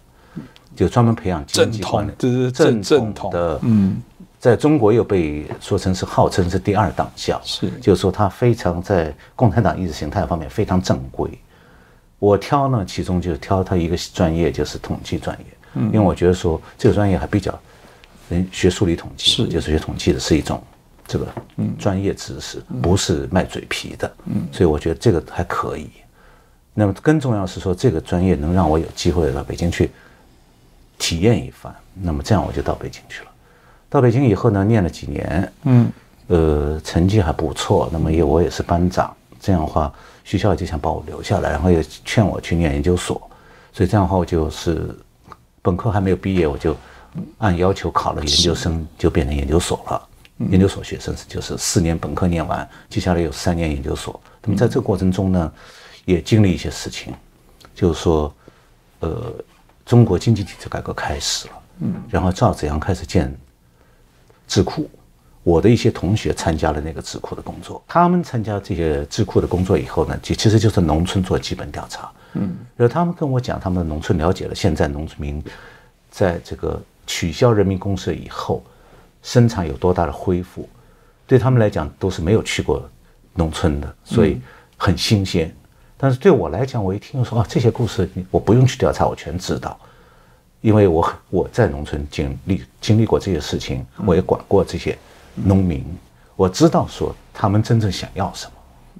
[0.76, 3.60] 就专门培养正统，就是正正统的。
[3.64, 4.00] 嗯，
[4.40, 11.28] 在中国又被说成是号称是第二党校，是，就是说他非常在共产党意识形态方面非常正规。
[12.20, 17.58] 我挑呢，其中就挑他一个专业，就是统计专业，嗯，因为我觉得说这个专业还比较，
[18.30, 20.62] 人学数理统计，是，就是学统计的是一种。
[21.06, 25.90] 这个嗯，专业知识不是卖嘴皮的，嗯，所以我觉得这个还可以。
[26.74, 29.92] 那么更重要是说，这个专业能让我有机会到北京去
[30.98, 31.76] 体验一番。
[31.94, 33.32] 那么这样我就到北京去了。
[33.90, 35.92] 到北京以后呢，念了几年，嗯，
[36.28, 37.90] 呃，成绩还不错。
[37.92, 43.22] 那么也我也是班长，这样的话学校就想把我留下来，然后也劝我去念研究所。
[43.74, 44.96] 所以这样的话，我就是
[45.64, 46.78] 本科还没有毕业，我就
[47.40, 50.10] 按要求考了研究生，就变成研究所了。
[50.50, 54.20] 研究所学生是就是四年本科念完，接下来有三年研究所。
[54.44, 55.52] 那么在这个过程中呢，
[56.06, 57.14] 也经历一些事情，
[57.74, 58.34] 就是说，
[59.00, 59.34] 呃，
[59.86, 63.34] 中国经济体制改革开始了，嗯，然后赵子阳开始建
[64.48, 64.90] 智库，
[65.44, 67.82] 我的一些同学参加了那个智库的工作。
[67.88, 75.44] 他们参加这些智库的工作以后呢，就其实就是农村做基本调查，嗯，然后他们跟我讲，他们的农村了解了现在农村民
[76.12, 78.64] 在这个取消人民公社以后。
[79.26, 80.68] 生产有多大的恢复，
[81.26, 82.84] 对他们来讲都是没有去过
[83.36, 84.38] 农村的，所以
[84.76, 85.50] 很新鲜。
[85.96, 89.80] 但是对我来讲，我一听说啊这些故事，我不用去调查，我全知道，
[90.60, 94.98] 因为我我在农村经历经历过这些事情，我也管过这些
[95.36, 95.86] 农民，
[96.36, 98.52] 我知道说他们真正想要什么，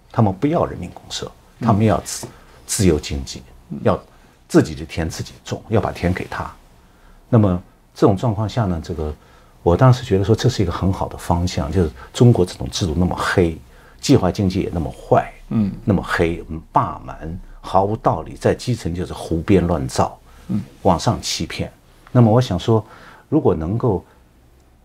[0.10, 2.26] 他们不要人民公社，他们要自
[2.66, 3.42] 自由经济，
[3.82, 4.02] 要
[4.48, 6.52] 自己的田自己种，要把田给他。
[7.30, 7.62] 那么
[7.94, 9.14] 这种状况下呢，这个。
[9.62, 13.58] 我当时觉得说这是一个很好的方向，就是中国这种制度那么黑，
[14.02, 21.72] 计划经济也那么坏，嗯，那么黑，霸蛮，毫无道理，在基层就是胡编乱造，嗯，往上欺骗。
[22.12, 22.86] 那么我想说，
[23.30, 24.04] 如果能够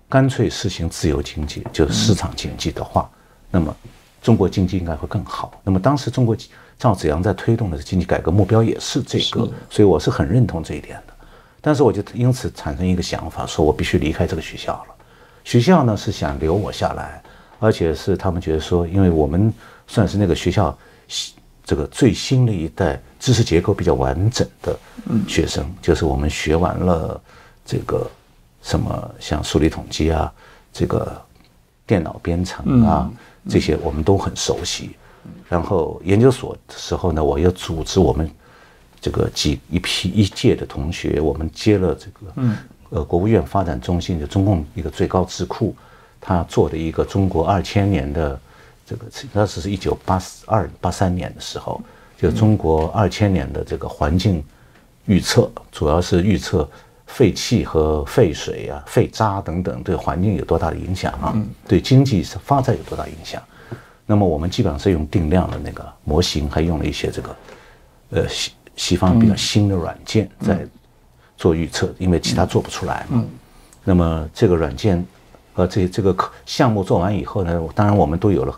[0.09, 3.11] 干脆实行自由经济，就是市场经济的话，
[3.51, 3.77] 那么
[4.23, 5.61] 中国经济应该会更好。
[5.64, 6.37] 那么当时中国
[6.79, 11.14] 赵紫阳在推动的经济改革目标也是这个，所以我是很认同这一点的。
[11.61, 14.95] 但是我就因此产生一个想法，说我必须离开这个学校了。
[15.43, 17.21] 学校呢是想留我下来，
[17.59, 19.53] 而且是他们觉得说，因为我们
[19.88, 20.77] 算是那个学校
[21.64, 24.79] 这个最新的一代知识结构比较完整的
[25.27, 27.21] 学生，就是我们学完了
[27.67, 28.09] 这个
[28.62, 30.33] 什么像数理统计啊，
[30.73, 31.21] 这个
[31.87, 33.11] 电脑编程啊
[33.49, 34.97] 这些我们都很熟悉。
[35.49, 38.31] 然后研究所的时候呢，我又组织我们。
[39.01, 42.57] 这个几一批一届的同学，我们接了这个，嗯，
[42.91, 45.73] 呃，国务院发展中心的中共一个最高智库，
[46.21, 48.38] 他做的一个中国二千年的
[48.85, 51.81] 这个，那是是一九八二八三年的时候，
[52.21, 54.43] 就中国二千年的这个环境
[55.07, 56.69] 预测，主要是预测
[57.07, 61.33] 废气和废水啊、废渣等等对环境有多大的影响啊，
[61.69, 63.41] 对经济发展有多大影响。
[64.09, 67.37] 那么我们基本上是用定量的那个模型，还用了一些这个，
[68.11, 68.29] 呃。
[68.29, 70.64] 西西方比较新的软件在
[71.37, 73.25] 做预测，因为其他做不出来嘛。
[73.83, 75.05] 那么这个软件
[75.53, 76.16] 和这这个
[76.47, 78.57] 项目做完以后呢，当然我们都有了，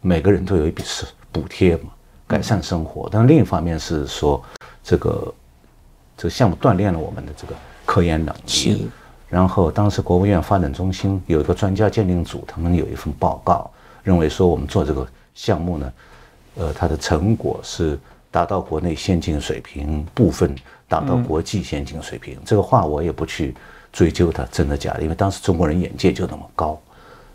[0.00, 1.90] 每个人都有一笔是补贴嘛，
[2.26, 3.08] 改善生活。
[3.12, 4.42] 但另一方面是说，
[4.82, 5.34] 这个
[6.16, 7.54] 这个项目锻炼了我们的这个
[7.86, 8.88] 科研能力。
[9.28, 13.70] 然后当时国务院发展中心有一个专家鉴定组，他们有一份报告，
[14.04, 15.92] 认为说我们做这个项目呢，
[16.54, 17.98] 呃，它的成果是。
[18.34, 20.52] 达到国内先进水平，部分
[20.88, 22.36] 达到国际先进水平。
[22.44, 23.54] 这个话我也不去
[23.92, 26.76] 追究它真的假的，因为当时中国人眼界就那么高。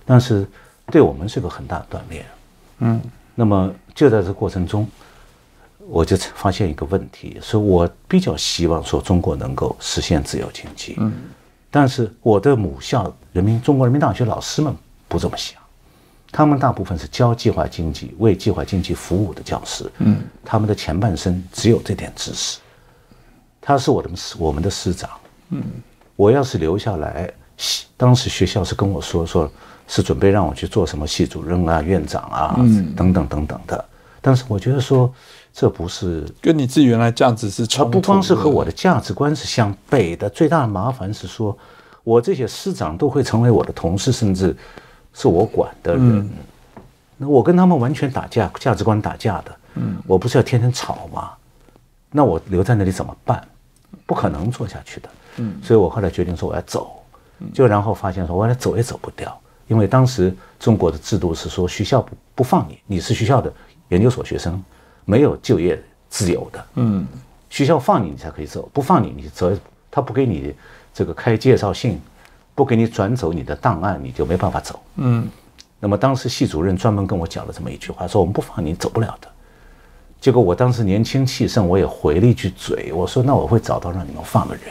[0.05, 0.45] 但是
[0.87, 2.25] 对我们是个很大的锻炼。
[2.79, 3.01] 嗯，
[3.33, 4.85] 那么就在这过程中，
[5.87, 10.97] 我就发现一个问题，是我比较希望说中国能够实现自由经济。
[10.99, 11.13] 嗯，
[11.71, 14.75] 但是我的母校人民中国人民大学老师们
[15.07, 15.58] 不这么想。
[16.31, 19.89] 他们大部分是教计划经济、为计划经济服务的教师。
[19.97, 22.59] 嗯，他们的前半生只有这点知识。
[23.61, 25.09] 他是我的师，我们的师长。
[25.49, 25.63] 嗯，
[26.15, 27.31] 我要是留下来
[27.97, 29.51] 当时学校是跟我说，说
[29.87, 32.55] 是准备让我去做什么系主任啊、院长啊，
[32.95, 33.83] 等等等等的。
[34.21, 35.11] 但是我觉得说，
[35.51, 40.29] 这不是跟你自己原来价值是它不光是和我的价值观是相悖的。
[40.29, 41.57] 最大的麻烦是说，
[42.03, 44.55] 我这些师长都会成为我的同事，甚至
[45.13, 46.29] 是我管的人。
[47.17, 49.55] 那我跟他们完全打架，价值观打架的。
[49.75, 51.31] 嗯，我不是要天天吵吗？
[52.11, 53.45] 那我留在那里怎么办？
[54.05, 55.09] 不可能做下去的。
[55.37, 56.95] 嗯，所以我后来决定说我要走。
[57.53, 63.49] 就然后发现说，我来走也走不掉，因为当时中国的制度是说学校不不放你，你是学校的
[63.87, 64.61] 研究所学生，
[65.05, 66.65] 没有就业自由的。
[66.75, 67.07] 嗯，
[67.49, 69.51] 学校放你，你才可以走，不放你，你走
[69.89, 70.53] 他不给你
[70.93, 72.01] 这个开介绍信，
[72.59, 74.77] 不给你转走你的档案，你就没办法走。
[74.97, 75.25] 嗯，
[75.79, 79.29] 那么当时系主任专门跟我讲了这么一句话，说我们不放你走不了的。
[80.19, 84.63] 结果我当时年轻气盛，我也回了一句嘴，我说那我会找到让你们放的人，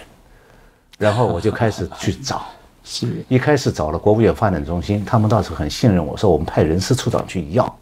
[0.99, 2.45] 然后我就开始去找。
[2.85, 7.79] 是一开始找了国务院发展中心，他们倒是很信任我，说我们派人事处长去要，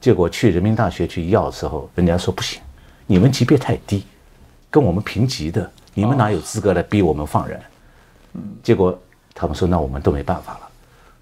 [0.00, 2.60] 结果去人民大学去要的时候，人家说不行，
[3.06, 4.04] 你们级别太低，
[4.70, 7.60] 跟我们平级的，你们哪有资格来逼我们放人？
[8.34, 8.96] 嗯，结果
[9.40, 10.68] 他们说那我们都没办法了。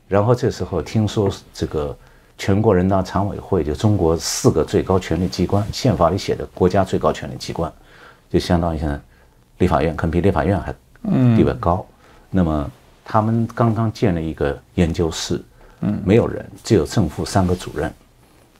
[0.09, 1.97] 然后这时候听说这个
[2.37, 7.73] 全国人大常委会，就中国四个最高权力机关，宪法里写的国家最高权力机关，
[8.29, 8.99] 就相当于现在
[9.59, 10.75] 立法院，可能比立法院还
[11.37, 11.87] 地位高。
[12.29, 12.69] 那么
[13.05, 15.41] 他们刚刚建了一个研究室，
[15.83, 17.93] 嗯，没有人，只有正副三个主任。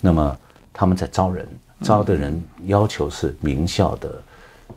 [0.01, 0.39] 那么
[0.73, 1.49] 他们在招人，
[1.81, 4.23] 招的人要求是名校的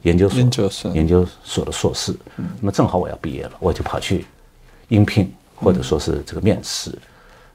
[0.02, 2.16] 研究所，研究所的硕士。
[2.36, 4.26] 那么正好我要毕业了，我就跑去
[4.92, 6.92] 应聘，或者说是这个面试。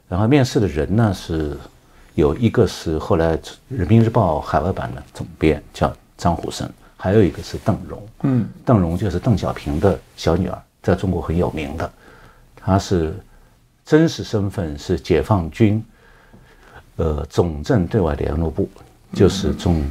[0.09, 1.57] 然后面试的人呢是
[2.15, 3.37] 有一个是后来
[3.69, 8.09] 《人民日报》海外版的总编，叫张虎生，还有一个是邓荣。
[8.23, 11.93] 嗯，邓荣就是邓小平的小女儿，在中国很有名的。
[12.57, 13.15] 他是
[13.85, 15.85] 真实身份是解放军，
[16.97, 18.69] 呃，总政对外联络部，
[19.13, 19.85] 就是总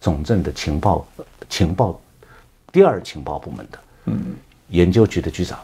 [0.00, 1.06] 总政的情报
[1.48, 2.00] 情报
[2.72, 4.34] 第二情报部门的嗯
[4.68, 5.58] 研究局的局长。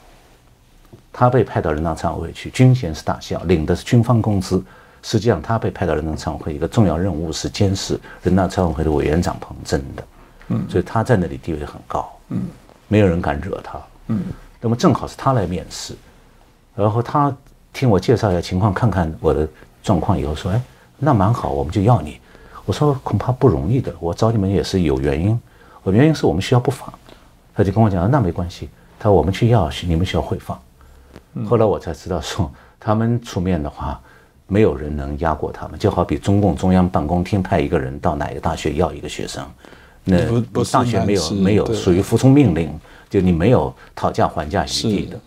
[1.19, 4.63] 他被派到人大常委会去，军衔是大校，领的是军方工资。
[5.03, 10.05] 实际上，他被派到人大常委会一个重要任务是监视人大常委会的委员长彭真的。
[10.49, 12.07] 嗯，所以他在那里地位很高。
[12.29, 12.43] 嗯，
[12.87, 13.81] 没有人敢惹他。
[14.09, 14.25] 嗯，
[14.61, 15.95] 那么正好是他来面试。
[16.75, 17.35] 然后他
[17.73, 19.49] 听我介绍一下情况，看看我的
[19.83, 20.61] 状况以后说：“哎，
[20.99, 22.21] 那蛮好，我们就要你。”
[22.67, 25.41] 我说：“恐怕不容易的，我找你们也是有原因。
[25.83, 26.93] 我原因是我们学校不放。”
[27.57, 28.69] 他就跟我讲：“那没关系。”
[29.01, 30.61] 他说：“我们去要，你们学校会放。”
[31.45, 34.01] 后来我才知道说，他们出面的话，
[34.47, 35.79] 没有人能压过他们。
[35.79, 39.45] 就好比中共中央办公厅派一个人到哪个大学要一个学生，
[40.05, 40.19] 那
[40.73, 42.73] 大学没有没有属于服从命令，
[43.11, 45.21] 就你没有讨价还价余地的。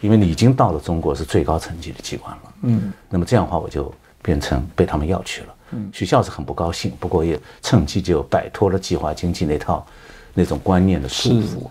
[0.00, 9.86] 因为你已经到了中国是最高层级的机关了，嗯，那么这样的话我就变成被他们要去了，嗯，学校是很不高兴，不过也趁机就摆脱了计划经济那套
[10.34, 11.70] 那种观念的束缚了。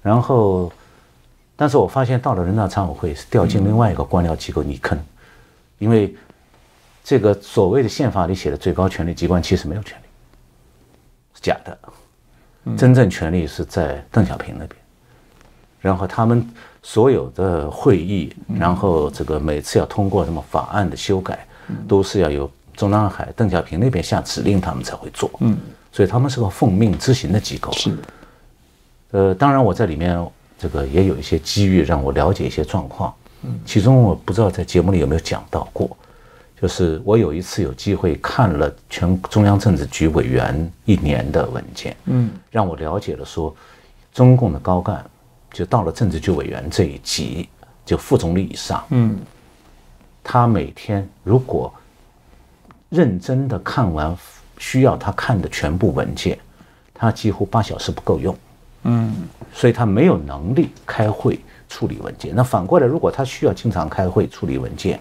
[0.00, 0.70] 然后，
[1.58, 4.96] 但是我发现到了人大常委会是掉进另外一个官僚机构泥坑，
[5.78, 6.14] 因为
[7.02, 10.04] 这个所谓的宪法里写的最高权力机关其实没有权力，
[11.34, 11.76] 是假的，
[12.76, 14.80] 真正权力是在邓小平那边，
[15.80, 16.48] 然后他们。
[16.80, 21.44] 所有的会议，然后这个每次要通过什么法案的修改，
[21.86, 25.28] 都是要由中南海邓小平那边下指令，他们才会做。
[25.40, 25.58] 嗯，
[25.92, 27.70] 所以他们是个奉命执行的机构。
[27.72, 27.94] 是。
[29.10, 30.16] 呃，当然我在里面
[30.58, 33.14] 这个也有一些机遇，让我了解一些状况。
[33.42, 35.96] 嗯，其中我不知道在节目里有没有讲到过，
[36.60, 43.54] 就是我有一次有机会看了全中央政治局委员一年的文件，嗯，让我了解了说
[44.12, 45.04] 中共的高干。
[45.50, 47.48] 就到了政治局委员这一级，
[47.84, 48.84] 就副总理以上。
[48.90, 49.18] 嗯，
[50.22, 51.72] 他每天如果
[52.90, 54.14] 认真的看完
[54.58, 56.38] 需要他看的全部文件，
[56.92, 58.36] 他几乎八小时不够用。
[58.84, 59.14] 嗯，
[59.52, 62.34] 所以他没有能力开会处理文件。
[62.34, 65.00] 那反过来，如果他需要经常开会处理文件，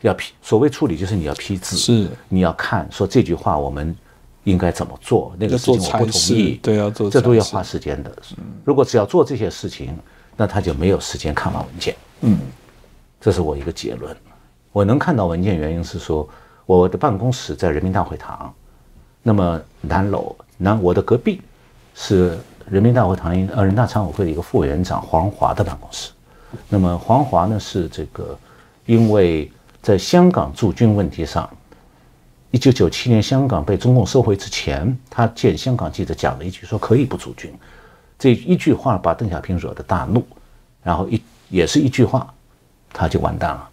[0.00, 3.96] 要批所谓处理就是你要批字，是你要看说这句话我们。
[4.44, 5.34] 应该怎么做？
[5.38, 6.58] 那个事情我不同意。
[6.62, 8.10] 对，要做，这都要花时间的。
[8.64, 9.94] 如果只要做这些事情，
[10.34, 11.94] 那他就没有时间看完文件。
[12.22, 12.38] 嗯，
[13.20, 14.16] 这是我一个结论。
[14.72, 16.26] 我能看到文件，原因是说
[16.64, 18.52] 我的办公室在人民大会堂，
[19.22, 21.42] 那么南楼，南我的隔壁
[21.94, 22.38] 是
[22.70, 26.12] 人民大会堂呃人大常委会的一个副委员长黄华的办公室。
[26.68, 28.38] 那么黄华呢是这个，
[28.86, 29.50] 因为
[29.82, 31.48] 在香港驻军问题上。
[32.52, 37.54] 一九九七年香港被中共收回之前，他见香港记者讲了一句，说可以不驻军。
[38.18, 40.24] 这一句话把邓小平惹得大怒，
[40.82, 42.34] 然后一也是一句话，
[42.92, 43.68] 他就完蛋了。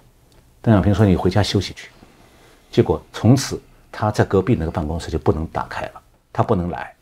[0.62, 1.90] 邓小平说：“你回家休息去。”
[2.72, 3.60] 结果从此
[3.92, 6.94] 他在隔壁那个办公室就不能打开了，他不能来，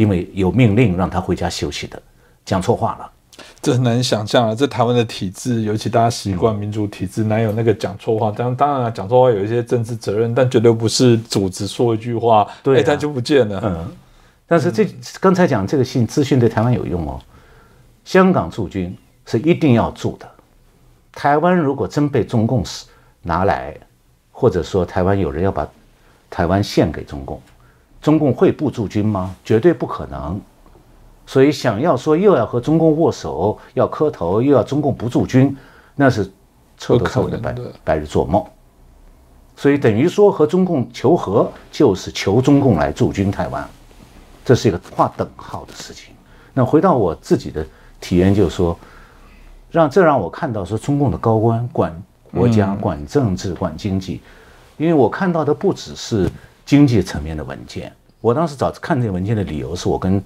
[0.00, 2.00] 因为有命令让他回家休息的，
[2.42, 3.10] 讲错话了。
[3.60, 4.54] 这很难想象啊！
[4.54, 8.30] 这台湾的体制，尤其大家习惯民主体制，哪有那个讲错话？
[8.30, 13.60] 当当然讲错话有一些政治责任，但绝对不是组织说一句话，对，他就不见了。
[13.62, 13.92] 嗯，
[14.46, 14.86] 但是这
[15.20, 17.20] 刚才讲这个信资讯对台湾有用哦。
[18.06, 18.96] 香港驻军
[19.26, 20.26] 是一定要驻的。
[21.12, 22.64] 台湾如果真被中共
[23.20, 23.76] 拿来，
[24.32, 25.68] 或者说台湾有人要把
[26.30, 27.38] 台湾献给中共，
[28.00, 29.34] 中共会不驻军吗？
[29.44, 30.40] 绝对不可能。
[31.26, 35.56] 所以想要说又要和中共握手，要磕头，又要中共不驻军，
[35.94, 36.24] 那是
[36.76, 38.44] 彻头彻尾的白白日做梦。
[39.54, 43.68] 所以等于说和中共求和，就是求中共来驻军台湾，
[44.44, 46.14] 这是一个划等号的事情。
[46.52, 47.64] 那回到我自己的
[48.00, 48.76] 体验，就是说，
[49.70, 54.20] 让这让我看到说中共的高官管国家、管政治、管经济，
[54.78, 56.28] 因为我看到的不只是
[56.70, 57.92] 经济层面的文件。
[58.20, 60.22] 我当时找看这个文件的理由是我跟。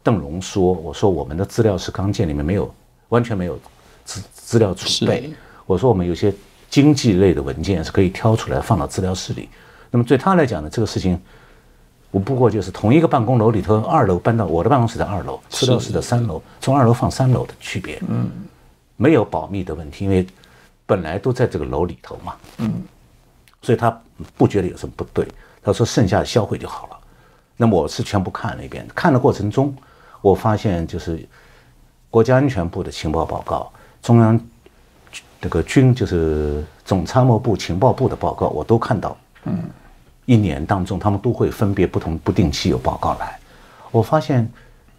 [0.00, 2.72] 邓荣说：“我说我们的资料是刚建里面没有，
[3.08, 3.58] 完全没有
[4.04, 5.30] 资资料储备。
[5.66, 6.32] 我说我们有些
[6.70, 9.50] 经济类的文件是可以挑出来放到资料室里。
[9.90, 11.20] 那么对他来讲呢，这个事情，
[12.10, 18.00] 我不过就是同一个办公楼里头，二楼搬到我的办公室在二楼，资料室的三楼，从二楼放三楼的区别。
[18.08, 18.30] 嗯，
[18.96, 20.26] 没有保密的问题，因为
[20.86, 22.34] 本来都在这个楼里头嘛。
[22.58, 22.82] 嗯，
[23.60, 24.00] 所以他
[24.38, 25.26] 不觉得有什么不对。
[25.72, 26.98] 他说剩下的销毁就好了。
[27.56, 29.74] 那么我是全部看了一遍，看的过程中。”
[30.20, 31.24] 我发现就是
[32.10, 33.70] 国家安全部的情报报告，
[34.02, 34.40] 中央
[35.40, 39.16] 这个军就是总参谋部情报部的报告，我都看到。
[39.44, 39.62] 嗯，
[40.24, 43.38] 一年当中他们都会分别不同不定期有报告来。
[43.92, 44.50] 我发现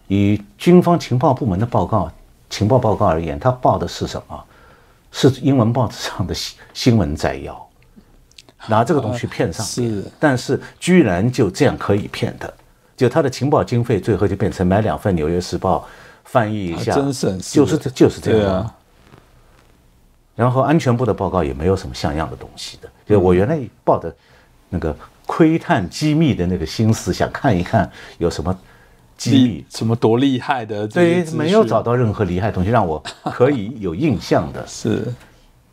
[0.07, 2.09] 以军方情报部门的报告
[2.49, 4.43] 情报报告而言，他报的是什么？
[5.11, 7.68] 是英文报纸上的新新闻摘要，
[8.67, 12.53] 拿这个东西骗上是，但是居然就这样可以骗的。
[12.97, 15.77] 就他的情报经费，最后就变成买两份《纽约时报》，
[16.25, 18.55] 翻译一下，就是这就是这样。
[18.55, 18.75] 啊。
[20.35, 22.89] 然后安全部的报告也没有什么像样的东西的。
[23.05, 24.13] 就我原来抱的
[24.69, 24.95] 那个
[25.25, 28.57] 窥探机密的那个心思，想看一看有什么
[29.17, 30.87] 机密，什么多厉害的。
[30.87, 34.63] 对，没有找到任何厉害东西让我可以有印象的。
[34.67, 35.05] 是。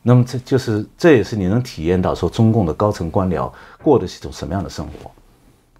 [0.09, 3.51] 那么这就是这也是你能体验到说中共的高层官僚
[3.83, 5.11] 过的是一种什么样的生活。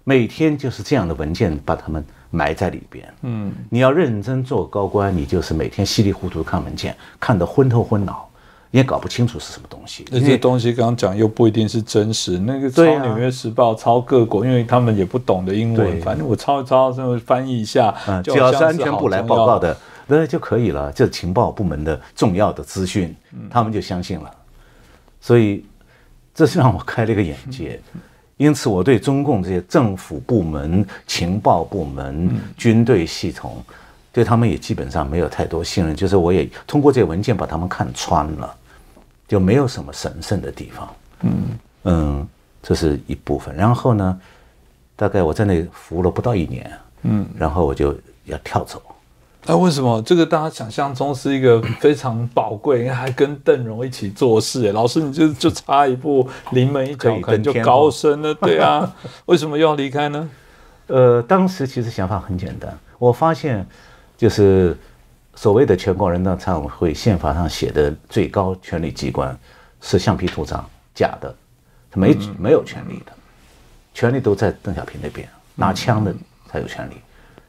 [0.03, 3.07] 每天就是这样的文件把他们埋在里边。
[3.21, 8.27] 嗯，你要认真做高官，你就是每天稀里糊涂看文件，看得昏头昏脑，
[8.71, 10.03] 也搞不清楚是什么东西。
[10.11, 12.37] 那些东西刚刚讲又不一定是真实。
[12.37, 20.91] 那个抄《纽约时报》抄各国，因为他们也不懂得英文，反正我抄一抄，然后翻译一下，只要是安全部来报告的，那就可以了。
[20.91, 23.15] 这是情报部门的重要的资讯，
[23.49, 24.31] 他们就相信了。
[25.19, 25.65] 所以，
[26.33, 27.79] 这是让我开了一个眼界。
[28.37, 33.63] 因此，我对中共这些政府部门、情报部门、军队系统，
[34.13, 35.95] 对他们也基本上没有太多信任。
[35.95, 38.55] 就是我也通过这些文件把他们看穿了，
[39.27, 40.95] 就没有什么神圣的地方。
[41.21, 41.33] 嗯
[41.85, 42.27] 嗯，
[42.61, 43.55] 这是一部分。
[43.55, 44.21] 然后呢，
[44.95, 48.79] 大概我在那服务了不到一年，嗯，然后我就要跳走。
[49.45, 54.67] 那为什么这个大家想象中是一个非常宝贵，还跟邓荣一起做事？
[54.67, 58.33] 哎，老师，你就就差一步临门一脚，可能就高升了。
[58.33, 58.93] 对啊，
[59.27, 60.29] 为什么又要离开呢？
[60.87, 63.65] 呃，当时其实想法很简单，我发现
[64.17, 64.77] 就是
[65.33, 69.37] 所谓的全国人大常委会宪法上写的最高权力机关
[69.79, 71.33] 是橡皮图章，假的，
[71.89, 73.13] 他没没有权力的，
[73.93, 75.25] 权力都在邓小平那边，
[75.55, 76.13] 拿枪的
[76.51, 76.95] 才有权利。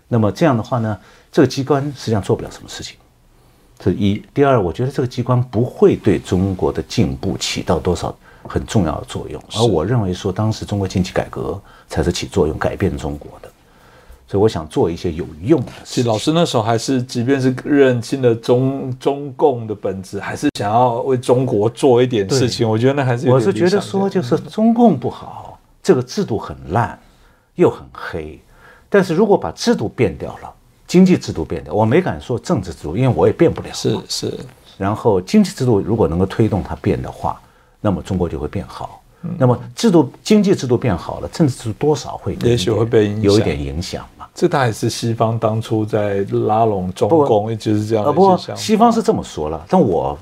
[0.06, 0.96] 那么这样的话呢？
[1.30, 2.96] 这个机关实际上做不了什么事情，
[3.78, 4.22] 这一。
[4.32, 9.40] 第二，我觉得这个机关不会对中国的进步起到多少很重要的作用。
[9.54, 13.48] 而我认为说，当时中国经济改革才是起作用、改变中国的。
[14.26, 15.72] 所以我想做一些有用的。
[15.84, 22.68] 其实老师那时候还是，即便是认清了中中共的本质，还是想要为中国做一点事情。
[22.68, 26.98] 我觉得那还是我是觉得说，就是中共不好，这个制度很烂，
[27.54, 28.38] 又很黑。
[28.90, 30.54] 但是如果把制度变掉了。
[30.88, 33.68] 经济制度变掉，我没敢说政治制度，因为我也变不了。
[33.72, 34.34] 是是。
[34.76, 37.40] 然后经济制度如果能够推动它变的话，
[37.80, 39.00] 那么中国就会变好。
[39.36, 44.24] 那么制度经济制度变好了，政治制度多少会也许会被有一点影响嘛。
[44.32, 48.04] 这大概是西方当初在拉拢中共，就是这样。
[48.04, 50.16] 啊不，西方是这么说了，但我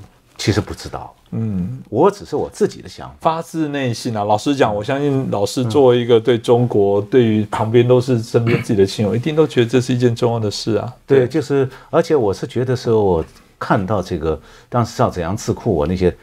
[0.47, 1.13] 其实不知道。
[1.31, 4.23] 嗯，我只是我自己的想法，发自内心啊。
[4.23, 10.93] 老实讲，我相信老师作为一个对中国、对于旁边都是身边自己的亲友，一定都觉得这是一件重要的事啊。
[11.05, 13.25] 对，就是，而且我是觉得说，我
[13.59, 14.39] 看到这个
[14.69, 16.15] 当时赵子阳智库，我那些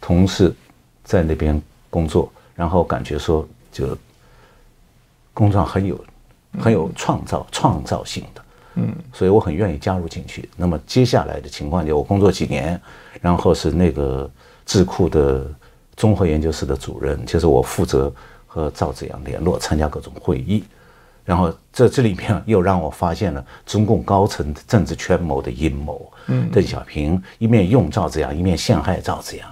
[0.00, 0.52] 同事
[1.04, 3.96] 在那边工作，然后感觉说就
[5.32, 6.04] 工作上很有
[6.58, 8.42] 很有创造创造性的，
[8.74, 10.48] 嗯，所以我很愿意加入进去。
[10.56, 12.80] 那么接下来的情况就我工作几年，
[13.20, 14.30] 然后是那个
[14.64, 15.46] 智库的
[15.96, 18.12] 综合研究室的主任，就是我负责
[18.46, 20.64] 和赵子阳联络，参加各种会议。
[21.24, 26.12] 然后这这里面又让我发现了中共高层政治权谋的阴谋。
[26.26, 29.48] 嗯，邓小平一面用赵子阳，一面陷害赵子阳。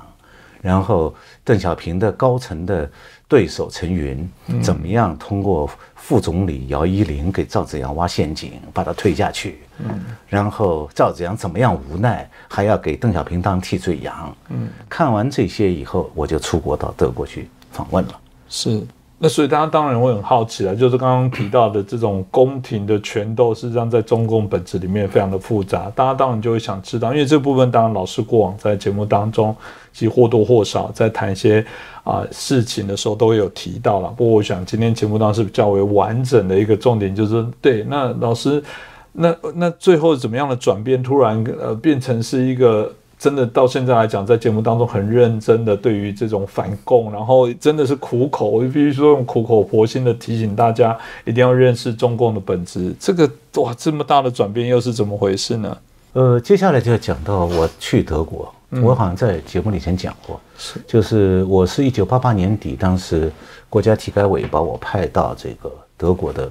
[0.60, 1.14] 然后
[1.44, 2.90] 邓小平的高层的
[3.30, 4.28] 对手陈云
[4.60, 9.60] 怎么样通过副总理姚依林给赵子阳挖陷阱，把他推下去。
[9.78, 14.36] 嗯，然后赵子阳怎么样无奈，还要给邓小平当替罪羊。
[14.48, 18.20] 嗯，看完这些以后，我就出国到德国去访问了。
[18.48, 18.84] 是。
[19.22, 25.92] 那所以大家当然会很好奇了，就是刚刚提到的这种宫廷的权斗，事实上在中共本质里面非常的复杂。
[25.94, 29.54] 大家当然就会想知道，因为这部分当然老师过往在节目当中，
[29.92, 31.62] 其实或多或少在谈一些
[32.02, 34.08] 啊事情的时候都会有提到了。
[34.08, 38.64] 不过我想今天节目当中是较为完整的一个重点，就是对那老师，
[39.12, 42.90] 那那最后怎么样的转变，突然呃变成是一个。
[43.20, 52.94] 真的到现在来讲，在节目当中很认真的对于这种反共，然后真的是苦口，我必须说用苦口婆心的提醒大家，一定要认识中共的本质。
[52.98, 55.76] 这个哇，这么大的转变又是怎么回事呢？
[56.14, 58.50] 呃，接下来就要讲到我去德国，
[58.82, 63.30] 我好像在节目里前讲过，是就是我是一九八八年底，当时
[63.68, 66.50] 国家体改委把我派到这个德国的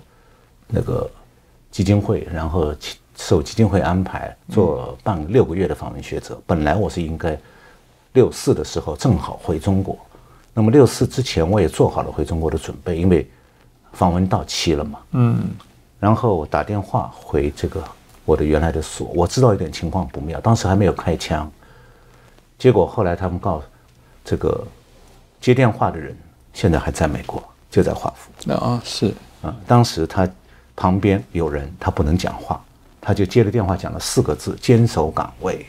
[0.67, 1.09] 那个
[1.71, 2.71] 基金会，然后。
[3.19, 7.37] 受基金会安排做半六个月的访问学者，本来我是应该
[8.13, 9.99] 六四的时候正好回中国，
[10.53, 13.29] 那么六四之前我也做好了回中国的准备，因为
[13.91, 14.99] 访问到期了嘛。
[15.11, 15.49] 嗯，
[15.99, 17.83] 然后打电话回这个
[18.23, 21.51] 我的原来的所，我知道一点情况不妙，当时还没有开枪，
[22.57, 23.61] 结果后来他们告
[24.23, 24.65] 这个
[25.41, 26.17] 接电话的人
[26.53, 28.31] 现在还在美国，就在华府。
[28.45, 30.27] 那啊是啊，当时他
[30.73, 32.59] 旁边有人，他不能讲话。
[33.01, 35.65] 他就接了电话，讲了四个字：“坚守岗位。”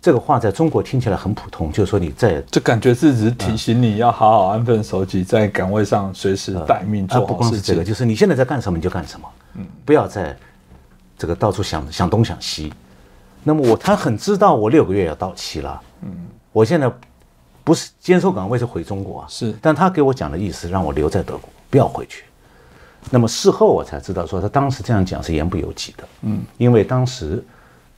[0.00, 10.36] 这个话在中国听起来很普通，就是说你在，这感觉是只是提醒你要好好安分守己，在岗位上随时待命做好不光是这个，就是你现在在干什么你就干什么，嗯，不要在
[11.16, 12.70] 这个到处想想东想西。
[13.42, 16.10] 那么我他很知道我六个月要到期了，嗯，
[16.52, 16.92] 我现在
[17.62, 22.24] 不是坚守岗位是回中国啊，是，但他给我讲的意思让我留在德国，不要回去。
[23.10, 26.04] 那么事后我才知道，说他当时这样讲是言不由己的。
[26.22, 27.44] 嗯，因为当时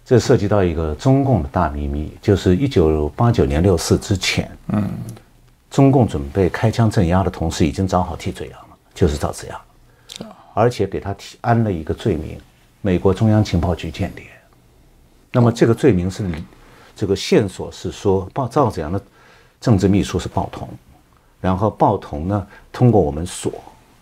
[0.04, 4.90] 这涉及到一个中共的大秘密，就是一九八九年六四之前，嗯，
[5.70, 12.38] 中共准备开枪镇压的同时，已经找好替罪羊了，就是赵子阳，而且给他提安了一个罪名：
[12.82, 14.24] 美国中央情报局间谍。
[15.32, 16.28] 那么这个罪名是，
[16.94, 19.00] 这个线索是说报赵子阳的
[19.60, 20.68] 政治秘书是鲍同，
[21.40, 23.52] 然后鲍同呢通过我们所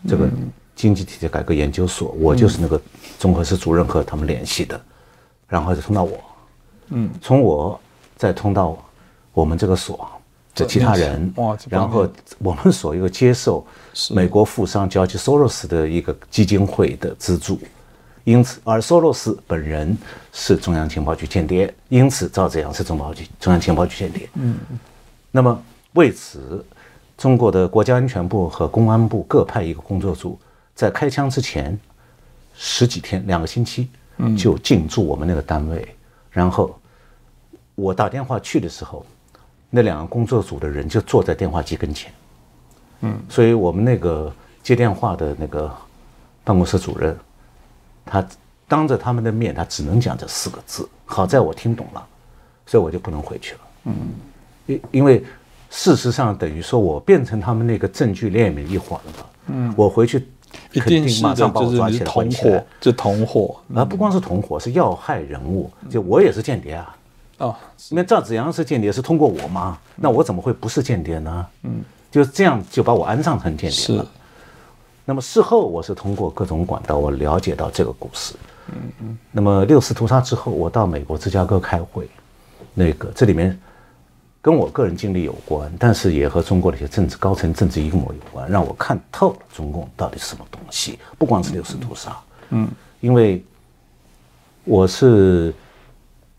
[0.08, 0.28] 这个。
[0.74, 2.80] 经济体制改革研究所，我就是那个
[3.18, 4.80] 综合室主任和他们联系的，
[5.46, 6.18] 然后就通到我，
[6.88, 7.80] 嗯，从我
[8.16, 8.76] 再通到
[9.32, 10.08] 我们这个所
[10.54, 12.08] 的其他人，哇，然后
[12.38, 13.64] 我们所又接受
[14.10, 17.58] 美国富商叫去索罗斯的一个基金会的资助，
[18.24, 19.96] 因此而索罗斯本人
[20.32, 24.58] 是中央情报局间谍，因此赵子阳是中报局中央情报局间谍，嗯，
[25.30, 25.62] 那么
[25.92, 26.64] 为此，
[27.16, 30.36] 中国的国家安全部和公安部各派一个工作组。
[30.74, 31.78] 在开枪之前
[32.56, 33.88] 十几天，两个星期，
[34.36, 35.86] 就进驻我们那个单位。
[36.30, 36.78] 然后
[37.74, 39.06] 我打电话去的时候，
[39.70, 42.12] 那两个工作组的人就坐在电话机跟前。
[43.00, 45.72] 嗯，所以我们那个接电话的那个
[46.42, 47.16] 办公室主任，
[48.04, 48.26] 他
[48.66, 50.88] 当着他们的面，他只能讲这四个字。
[51.04, 52.04] 好在我听懂了，
[52.66, 53.60] 所以我就不能回去了。
[53.84, 53.94] 嗯，
[54.66, 55.24] 因因为
[55.70, 59.30] 事实上等于说我变成他们那个证据链里面一环了。
[59.46, 60.26] 嗯，我回去。
[60.72, 65.70] 一定是的，就是同伙，就同伙，啊不光是同伙，是要害人物。
[65.88, 66.96] 就我也是间谍啊！
[67.38, 67.56] 哦，
[67.90, 69.78] 那赵子阳是间谍，是通过我吗？
[69.96, 71.46] 那我怎么会不是间谍呢？
[71.62, 74.06] 嗯，就这样就把我安上成间谍了。
[75.04, 78.34] 那么事后我是通过各种管道，我了解到这个故事。
[78.68, 79.18] 嗯嗯。
[79.30, 82.08] 那么六四屠杀之后，我到美国芝加哥开会，
[82.72, 83.58] 那个这里面。
[84.44, 90.98] 跟我个人经历有关，但是也和中国的一些政治高层政治阴谋有关，让我看透了中共到底是什么东西。
[91.16, 92.14] 不光是六四屠杀，
[92.50, 92.68] 嗯，
[93.00, 93.42] 因为
[94.64, 95.50] 我是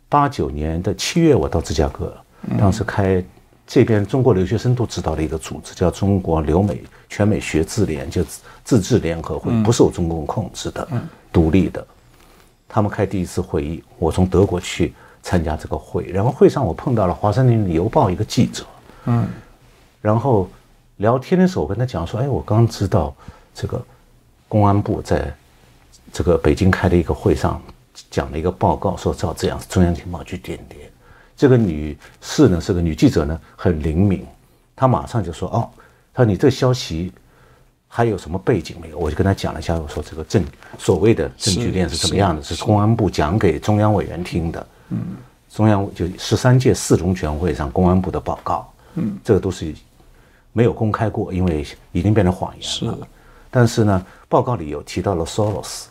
[0.07, 2.15] 八九年的七月，我到芝加哥，
[2.59, 3.25] 当时开
[3.65, 8.23] 这边中国留学生都知道的一个组织，叫中国留美全美学自联，就
[8.63, 10.87] 自治联合会，不受中共控制的，
[11.33, 11.83] 独立的。
[12.69, 14.93] 他们开第一次会议，我从德国去。
[15.25, 18.63] 参加这个会，然后会上我碰到了《华盛顿邮报》一个记者，
[19.05, 19.27] 嗯，
[19.99, 20.47] 然后
[20.97, 23.11] 聊天的时候我跟他讲说，哎，我刚知道
[23.55, 23.83] 这个
[24.47, 25.33] 公安部在
[26.13, 27.59] 这个北京开的一个会上
[28.11, 30.77] 讲了一个报告，说照这样中央情报局间谍。
[31.35, 34.23] 这个女士呢是个女记者呢，很灵敏，
[34.75, 35.67] 她马上就说，哦，
[36.13, 37.11] 她说你这个消息。
[37.87, 38.97] 还有什么背景没有？
[38.97, 40.43] 我就跟她讲了一下，我说这个证
[40.77, 44.67] 所谓的证据链是怎么样的，是公安部讲给中央委员听的。
[44.89, 45.17] 嗯，
[45.49, 48.71] 中央就十三届四中全会上公安部的报告。
[48.95, 49.73] 嗯，这个都是
[50.53, 53.07] 没有公开过，因为已经变成谎言了。
[53.49, 55.85] 但是呢，报告里有提到了 Soros，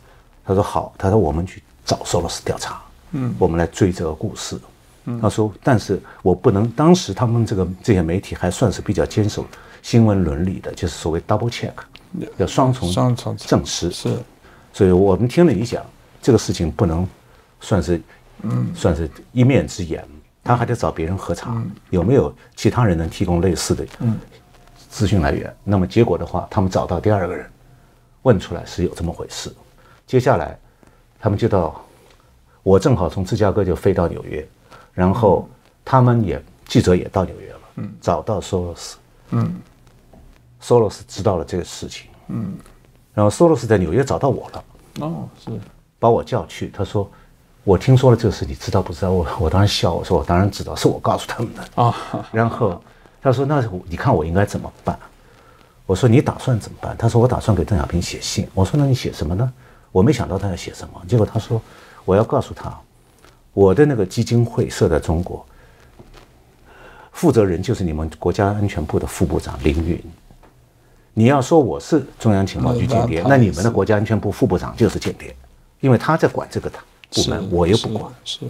[0.45, 2.81] 他说好，他说我们去找 Soros 调查。
[3.13, 4.59] 嗯，我们来追这个故事。
[5.05, 6.69] 嗯，他说，但是我不能。
[6.71, 9.47] 当时他们这个这些媒体还算是比较坚守
[9.83, 11.73] 新闻伦理的，就是所谓 double check。
[12.37, 14.17] 要双重双重证实是，
[14.73, 15.85] 所以我们听了一讲，
[16.23, 17.07] 这个事情不能
[17.61, 18.01] 算是，
[18.45, 20.07] 嗯，算是一面之言，
[20.43, 23.87] 他还得找别人核查，有没有其他人能提供类似的
[24.91, 25.55] 资讯来源。
[25.65, 27.51] 那么结果的话，他们找到第二个人，
[28.23, 29.53] 问出来是有这么回事。
[30.07, 30.59] 接下来，
[31.19, 31.85] 他们就到，
[32.63, 34.47] 我正好从芝加哥就飞到纽约，
[34.93, 35.49] 然后
[35.85, 38.97] 他们也记者也到纽约了，嗯，找到索罗斯，
[39.31, 39.61] 嗯。
[40.61, 42.57] 索罗斯知道了这个事情，嗯，
[43.13, 44.65] 然后索罗斯在纽约找到我了，
[45.01, 45.51] 哦，是，
[45.99, 47.11] 把我叫去，他说，
[47.65, 49.11] 我听说了这个事，你知道不知道？
[49.11, 51.95] 我我当时笑，我说我当然知道，是我告诉他们的啊。
[52.31, 52.81] 然后
[53.23, 54.99] 他说，那你看我应该怎么办？
[55.87, 56.95] 我说你打算怎么办？
[56.99, 58.47] 他说我打算给邓小平写信。
[58.53, 59.51] 我说那你写什么呢？
[59.93, 61.61] 我没想到他要写什么，结果他说
[62.05, 62.73] 我要告诉他，
[63.55, 65.45] 我的那个基金会设在中国，
[67.13, 69.99] 负责人就是你们国家安全部的副部长凌云。
[71.15, 75.35] 你要说我是中央情报局间谍，那你们的国家安全部副部长就是间谍，
[75.81, 76.69] 因为他在管这个
[77.15, 78.13] 部门，我又不管。
[78.25, 78.41] 是，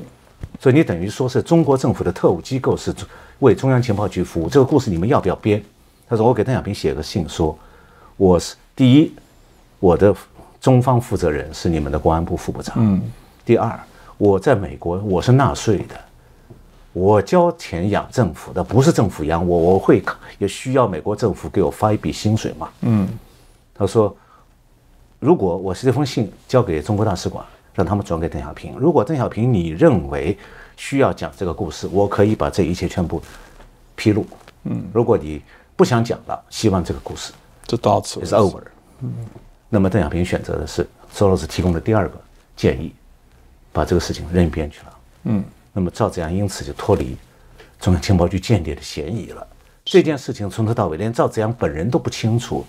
[0.61, 2.95] 所以你等于说是中国政府的特务机构是
[3.41, 4.49] 为中央情报局服务。
[4.49, 5.63] 这个故事你们要不要编？
[6.09, 7.59] 他说我给邓小平写个信说，
[8.17, 9.13] 我是第一，
[9.81, 10.15] 我的
[10.61, 12.75] 中方负责人是你们的公安部副部长。
[12.79, 13.03] 嗯。
[13.45, 13.79] 第二，
[14.17, 15.95] 我在美国我是纳税的。
[16.93, 20.01] 我交钱养政府的，不是政府养我，我会
[20.39, 22.69] 也需要美国政府给我发一笔薪水嘛？
[22.83, 23.09] 嗯，
[23.75, 24.17] 他说，
[25.19, 27.45] 如果我是这封信交给中国大使馆，
[27.75, 30.37] 让他们转给邓小平，如果邓小平你认为
[30.77, 33.21] 需要讲这个故事，我可以把这一切全部
[33.97, 34.27] 披露。
[34.63, 35.43] 嗯，如果你
[35.77, 37.33] 不想讲了，希望这个故事
[37.67, 38.63] 就到此，is over。
[39.01, 39.13] 嗯，
[39.69, 42.17] 那么邓小平选择的是索罗斯提供的第二个
[42.57, 42.95] 建议，
[43.73, 44.99] 把这个事情扔一边去了。
[45.25, 45.45] 嗯。
[45.77, 47.17] 那么赵子阳因此就脱离
[47.81, 49.45] 中央情报局间谍的嫌疑了。
[49.85, 52.65] 这件事情从头到尾连赵子阳本人都不清楚，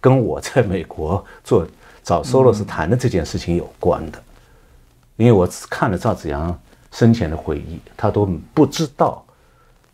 [0.00, 1.66] 跟我在美国做
[2.04, 4.22] 找索罗斯谈的这件事情有关的。
[5.16, 6.56] 因为我看了赵子阳
[6.92, 9.24] 生前的回忆，他都不知道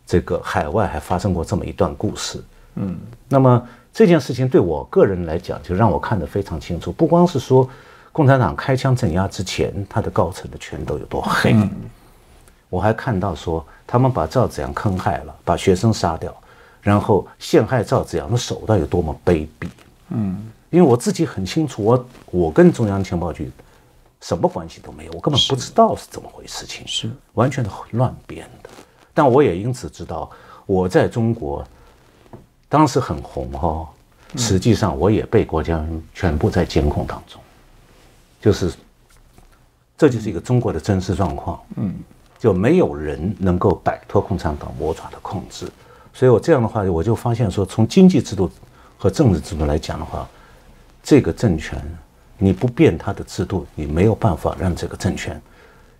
[0.05, 2.43] 这个海外还发生过这么一段故事。
[2.75, 2.97] 嗯，
[3.29, 6.91] 那么这件事情对我个人来讲，就让我看得非常清楚。
[6.91, 7.69] 不光是说
[8.11, 11.55] 共产党开枪镇压之前，他的高层的拳头有多黑。
[12.69, 16.35] 我还看到说，他们把赵子阳坑害了，把学生杀掉，
[16.81, 19.67] 然后陷害赵子阳的手段有多么卑鄙。
[20.09, 23.51] 嗯，因为我自己很清楚，我我跟中央情报局
[24.23, 28.69] 什么关系都没有，我根本不知道是怎么回事，情是完全的乱编的。
[29.13, 30.31] 但我也因此知道，
[30.65, 31.63] 我在中国
[32.69, 33.87] 当时很红哈，
[34.37, 37.41] 实际上我也被国家全部在监控当中，
[38.41, 38.73] 就是
[39.97, 41.61] 这就是一个中国的真实状况。
[41.75, 41.93] 嗯。
[42.39, 45.65] 就没有人能够摆脱共产党魔爪的控制，
[46.13, 48.51] 所以我这样的话，我就发现说，从经济制度
[48.97, 50.27] 和政治制度来讲的话，
[51.01, 51.81] 这个政权
[52.37, 55.41] 你不变他的制度，你没有办法让这个政权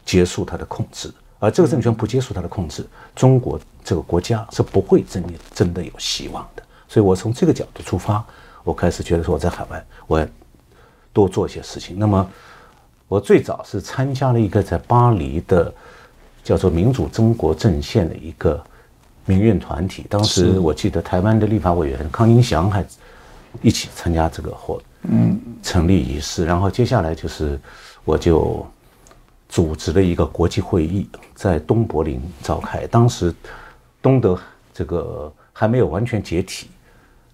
[0.06, 6.64] 结束他的控制，而这个政权不结束他的控制，中国这个国家是不会真的真的有希望的。
[6.88, 8.24] 所以我从这个角度出发，
[8.64, 10.28] 我开始觉得说我在海外我要
[11.12, 11.98] 多做一些事情。
[11.98, 12.30] 那么
[13.08, 15.74] 我最早是参加了一个在巴黎的。
[16.44, 18.62] 叫做民主中国阵线的一个
[19.24, 22.86] 民运团体，当时我记得台湾的立法委员康英祥还
[23.62, 26.46] 一起参加这个活，嗯，成立仪式。
[26.46, 27.60] 然后接下来就是
[28.06, 28.66] 我就
[29.50, 32.88] 组织了一个国际会议，在东柏林召开。
[32.88, 33.34] 当时
[34.02, 34.40] 东德
[34.74, 36.68] 这个还没有完全解体，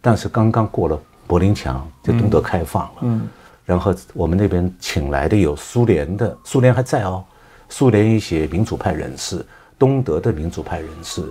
[0.01, 2.97] 但是刚刚过了柏林墙，就东德开放了。
[3.01, 3.27] 嗯，
[3.65, 7.23] 然后我们那边请来的有苏联的，苏联还在哦。
[7.69, 9.45] 苏联一些民主派人士，
[9.77, 11.23] 东德的民主派人士，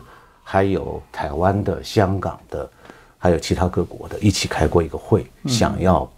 [0.44, 2.70] 还有台湾的、香港的，
[3.18, 6.08] 还有其他各国的，一起开过一个会，想要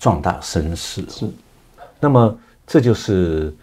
[0.00, 1.04] 壮大声势。
[1.08, 1.28] 是，
[2.00, 2.36] 那么
[2.66, 3.54] 这就是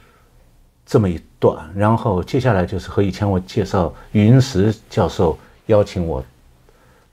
[0.85, 6.23] 这么一段，然后接下来就是和以前我介绍云石教授邀请我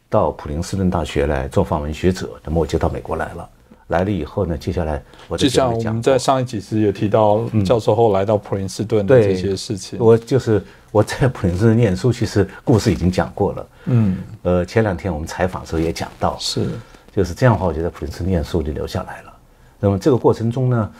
[0.09, 3.49] 到普林斯顿大学来做访问学者，那么我就到美国来了。
[3.89, 9.99] 来了以后呢，接下来我就像我们在上一集时也提到，教授后来到普林斯顿的这些事情。
[10.01, 13.66] 我就是我在普林斯顿念书，其实故事已经讲过了。
[13.85, 16.66] 嗯，呃，前两天我们采访的时候也讲到，是
[17.15, 19.33] 就是这样的话，我就在普林斯顿念书就留下来了。
[19.79, 20.91] 那么这个过程中呢，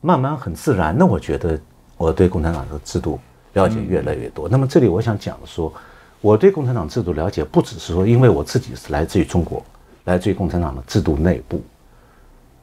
[0.00, 1.58] 慢慢很自然的，我觉得
[1.96, 3.18] 我对共产党的制度
[3.54, 4.48] 了解越来越多。
[4.48, 5.72] 那么这里我想讲的说，
[6.20, 9.64] 我对共产党制度了解不只是说，因为我自己是来自于中国，
[10.04, 11.62] 来自于共产党的制度内部。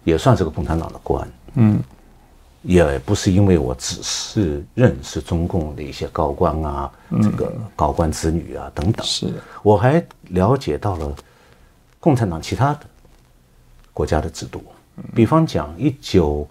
[0.06, 1.82] 也算是个共产党的官，嗯，
[2.62, 6.92] 也不是因为我只是认识中共的一些高官啊，
[7.22, 11.16] 这个高官子女啊等等，是，我还了解到了
[12.04, 12.82] 共产党其他的
[13.94, 14.62] 国家的制度，
[15.16, 16.46] 比方讲，一九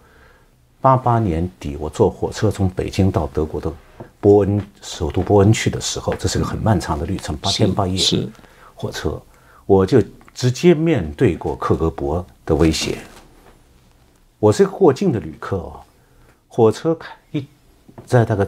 [0.81, 3.71] 八八年底，我坐火车从北京到德国的
[4.19, 8.27] 波恩首都波恩去的时候，这是个很漫长的旅程，八天八夜是。
[8.75, 9.21] 火车，
[9.67, 12.97] 我就直接面对过克格勃的威胁。
[14.39, 15.81] 我是一个过境的旅客哦，
[16.49, 17.47] 火车开一，
[18.07, 18.47] 在大概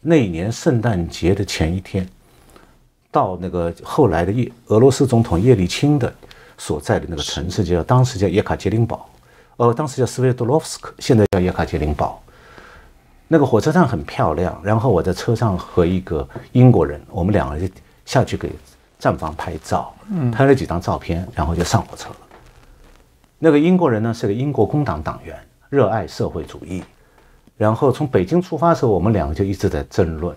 [0.00, 2.08] 那年圣诞节的前一天，
[3.16, 6.12] 到那个后来的叶俄罗斯总统叶利钦的
[6.58, 9.08] 所在的那个城市，叫当时叫叶卡捷琳堡，
[9.56, 12.22] 呃，当时叫斯维多洛夫斯克，现在叫叶卡捷琳堡。
[13.26, 17.66] 那个火车站很漂亮，然后我在车上和一个英国人，我们两个就
[18.04, 18.52] 下去给
[18.98, 19.94] 站房拍照，
[20.30, 22.16] 拍了几张照片，然后就上火车了。
[23.38, 25.34] 那个英国人呢是个英国工党党员，
[25.70, 26.84] 热爱社会主义。
[27.56, 30.36] 然后从北京出发的时候，我们两个就一直在争论。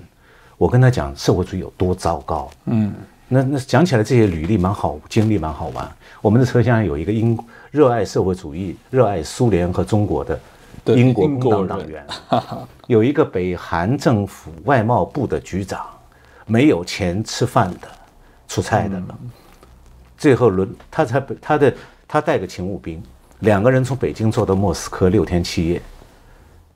[0.59, 2.51] 我跟他讲社会主义有多糟糕。
[2.65, 2.93] 嗯，
[3.27, 5.89] 那那讲起来这些履历蛮好，经历蛮好玩。
[6.21, 7.35] 我们的车厢有一个英
[7.71, 10.39] 热爱社会主义、热爱苏联和中国的
[10.85, 12.05] 英国工党党员，
[12.87, 15.83] 有一个北韩政府外贸部的局长，
[16.45, 17.87] 没有钱吃饭的，
[18.47, 19.01] 出差的。
[20.17, 21.73] 最后轮他才他的。
[22.11, 22.99] 他带个勤务兵，
[23.41, 25.79] 两个人从北京坐到莫斯科六天七夜，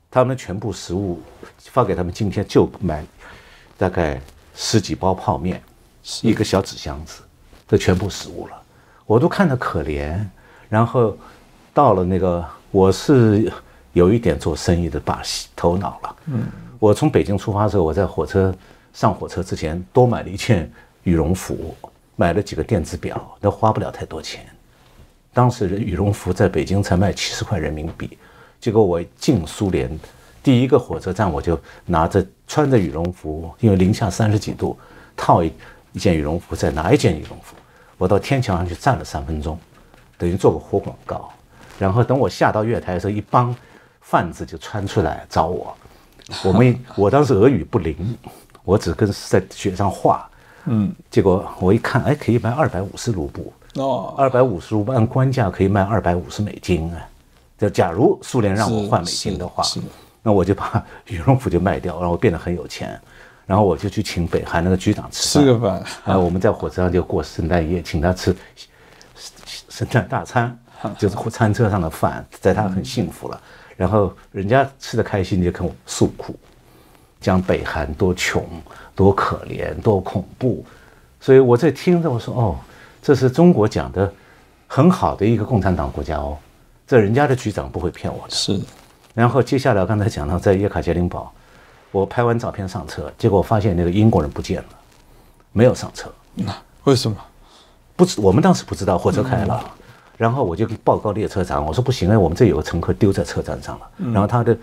[0.08, 1.20] 他们全部食物
[1.58, 3.04] 发给他们，今天就买
[3.76, 4.20] 大概
[4.54, 5.62] 十几包泡面，
[6.22, 7.22] 一个小纸箱子，
[7.66, 8.62] 这全部食物了，
[9.06, 10.18] 我都看着可怜。
[10.68, 11.16] 然后
[11.72, 13.52] 到了那个，我是
[13.92, 16.16] 有一点做生意的把戏头脑了。
[16.26, 16.46] 嗯，
[16.78, 18.54] 我从北京出发的时候，我在火车
[18.92, 20.70] 上火车之前多买了一件
[21.02, 21.76] 羽绒服，
[22.16, 24.46] 买了几个电子表，都花不了太多钱。
[25.32, 28.16] 当时羽绒服在北京才卖七十块人民币，
[28.60, 29.90] 结果我进苏联
[30.44, 34.78] 第一个火车站，我就拿着穿着羽绒服，因为零下三十几度，
[35.16, 35.50] 套一
[35.92, 37.56] 一件羽绒服，再拿一件羽绒服，
[37.96, 39.58] 我到天桥上去站了三分钟，
[40.18, 41.30] 等于做个活广告。
[41.78, 43.52] 然后等我下到月台的时候，一帮
[44.02, 45.74] 贩子就穿出来找我。
[46.44, 47.96] 我们 我当时俄语不灵，
[48.64, 50.28] 我只跟在雪上画，
[50.66, 53.52] 嗯，结果我一看，哎，可以卖二百五十卢布。
[53.76, 57.08] 哦，二百五十卢布按官价可以卖二百五十美金啊！
[57.58, 59.64] 就假如苏联让我换美金的话，
[60.24, 63.00] 那我就把 羽绒服就卖掉，然后变得很有钱，
[63.46, 65.84] 然后我就去请北韩那个局长吃吃个饭。
[66.04, 68.34] 啊，我们在火车上就过圣诞夜，请他吃
[69.68, 70.58] 圣诞大餐，
[70.98, 73.40] 就是餐车上的饭，在他很幸福了。
[73.76, 76.34] 然后人家吃的开心，就跟我诉苦，
[77.20, 78.44] 讲北韩多穷、
[78.96, 80.66] 多可怜、多恐怖。
[81.20, 82.58] 所以我在听着，我说哦。
[83.06, 84.10] 这是中国讲的
[84.66, 86.38] 很好的一个共产党国家哦，
[86.86, 88.34] 这人家的局长不会骗我的。
[88.34, 88.58] 是，
[89.14, 91.32] 然后接下来刚才讲到在叶卡捷琳堡，
[91.90, 94.68] 我拍完照片上车，结果发现那个英国人不见了，
[95.52, 96.12] 没有上车。
[96.34, 96.54] 那
[96.84, 97.16] 为什么？
[97.96, 99.64] 不知我们当时不知道火车开了，
[100.16, 103.88] 然后我就报告列车长，我说不行啊，我们这有个乘客丢在车站上了。
[104.12, 104.56] 然后他的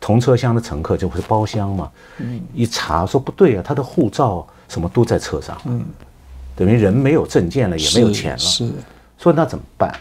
[0.00, 1.90] 同车厢的乘客就不是包厢嘛，
[2.54, 5.56] 一查说不对啊，他的护照什么都在车上。
[5.66, 5.84] 嗯。
[6.56, 8.68] 等于人没有证件了，也没有钱了，是，
[9.16, 9.94] 说那怎么办？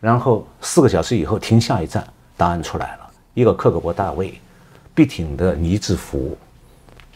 [0.00, 2.04] 然后四个小时以后停下一站，
[2.36, 3.07] 答案出来了，
[3.38, 4.40] 一个克格勃大卫，
[4.96, 6.36] 笔挺的呢制服，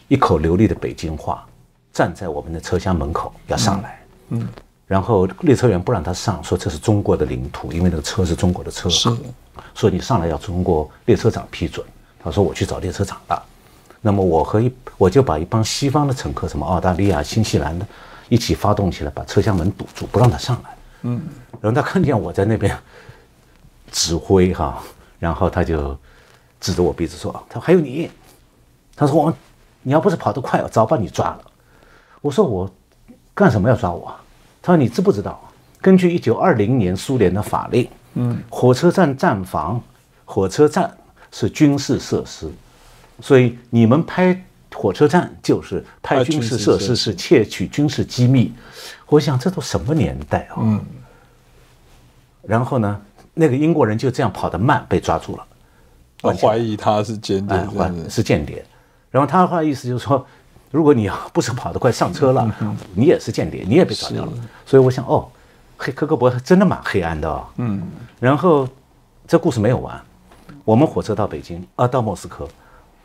[0.07, 1.45] 一口流利的北京话，
[1.91, 4.47] 站在我们的车厢门口要上来，嗯，
[4.87, 9.09] 然后列车员不让他上，说这是中国的领土，因为那个车是中国的车，是，
[9.75, 11.85] 说你上来要中国列车长批准，
[12.23, 13.43] 他说我去找列车长了，
[13.99, 17.85] 那么我和一我就把一帮西方的乘客，什么澳大利亚、新西兰的。
[18.29, 20.69] 一起发动起来，把车厢门堵住，不让他上来。
[21.01, 21.21] 嗯，
[21.59, 22.75] 然后他看见我在那边
[23.91, 24.81] 指挥哈，
[25.19, 25.95] 然后他就
[26.63, 28.09] 指着我鼻子说：“他说还有你。”
[28.95, 29.33] 他说：“我，
[29.81, 31.41] 你要不是跑得快，早把你抓了。”
[32.21, 32.71] 我说：“我
[33.33, 34.15] 干什么要抓我？”
[34.63, 35.37] 他说：“你知不知道？
[35.81, 39.81] 根据一九二零年苏联的法令，嗯，火车站站房、
[40.23, 40.89] 火车站
[41.33, 42.49] 是军事设施，
[43.19, 44.41] 所以你们拍
[44.73, 48.53] 火车站就是拍军事设施，是窃取军事机密。
[49.07, 50.55] 我想这都什么年代啊？
[50.59, 50.79] 嗯。
[52.41, 53.01] 然后呢，
[53.33, 55.45] 那个英国人就这样跑得慢，被抓住了。
[56.23, 58.65] 我怀疑他是间谍，是间谍。
[59.11, 60.25] 然后他的话意思就是说，
[60.71, 62.49] 如果你不是跑得快上车了，
[62.95, 64.31] 你也是间谍，你也被抓掉了。
[64.65, 65.27] 所以我想，哦，
[65.77, 67.45] 黑科格博真的蛮黑暗的哦。
[67.57, 67.83] 嗯。
[68.19, 68.67] 然后
[69.27, 70.01] 这故事没有完，
[70.63, 72.47] 我们火车到北京啊，到莫斯科，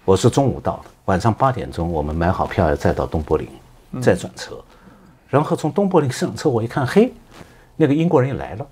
[0.05, 3.49] 我是中午到的，晚上八点钟我们买好票要再到东柏林，
[4.01, 4.55] 再转车。
[5.29, 7.13] 然后从东柏林上车，我一看，嘿，
[7.77, 8.67] 那个英国人又来了，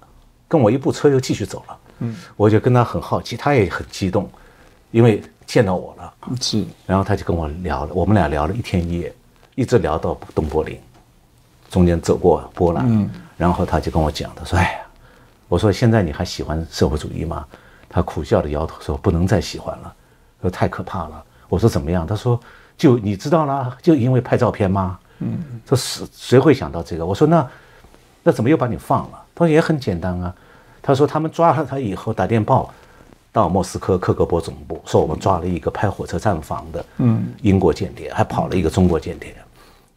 [0.49, 1.77] 跟我一部车又继续走了。
[1.99, 4.29] 嗯，我就跟他很好奇，他也很激动，
[4.91, 6.13] 因为见到我了。
[6.41, 9.15] 是，然后他就跟我聊了，我们俩聊了一天一夜，
[9.55, 10.79] 一直聊到东柏林，
[11.71, 12.85] 中间走过波兰。
[12.89, 14.79] 嗯，然后他就跟我讲，他说：“哎呀，
[15.49, 17.47] 我说现在你还喜欢社会主义吗？”
[17.89, 19.95] 他苦笑的摇头说：“不能再喜欢了，
[20.43, 22.39] 说太可怕了。”我说：“怎么样？”他说
[22.77, 27.07] ：“就你知道啦，就因为拍照片吗？”嗯，说谁谁会想到这个？
[27.07, 27.49] 我说：“那
[28.23, 30.35] 那怎么又把你放了？”他说：“也很简单啊。”
[30.87, 32.73] 他说他们抓了他以后打电报
[33.33, 39.35] 到莫斯科克格勃总部，说我们抓了一个拍火车站房的嗯英国间谍，还跑了一个中国间谍。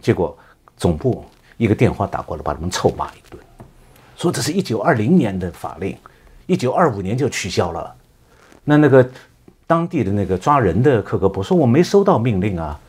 [0.02, 0.36] 结果
[0.78, 1.24] 总部
[1.58, 3.40] 一个电话打过来，把他们臭骂一顿，
[4.18, 5.96] 说这是一九二零年的法令，
[6.48, 7.96] 一九二五年就取消了。
[8.64, 9.08] 那那个
[9.68, 12.80] 当地的那个抓人的克格勃说我没收到命令啊，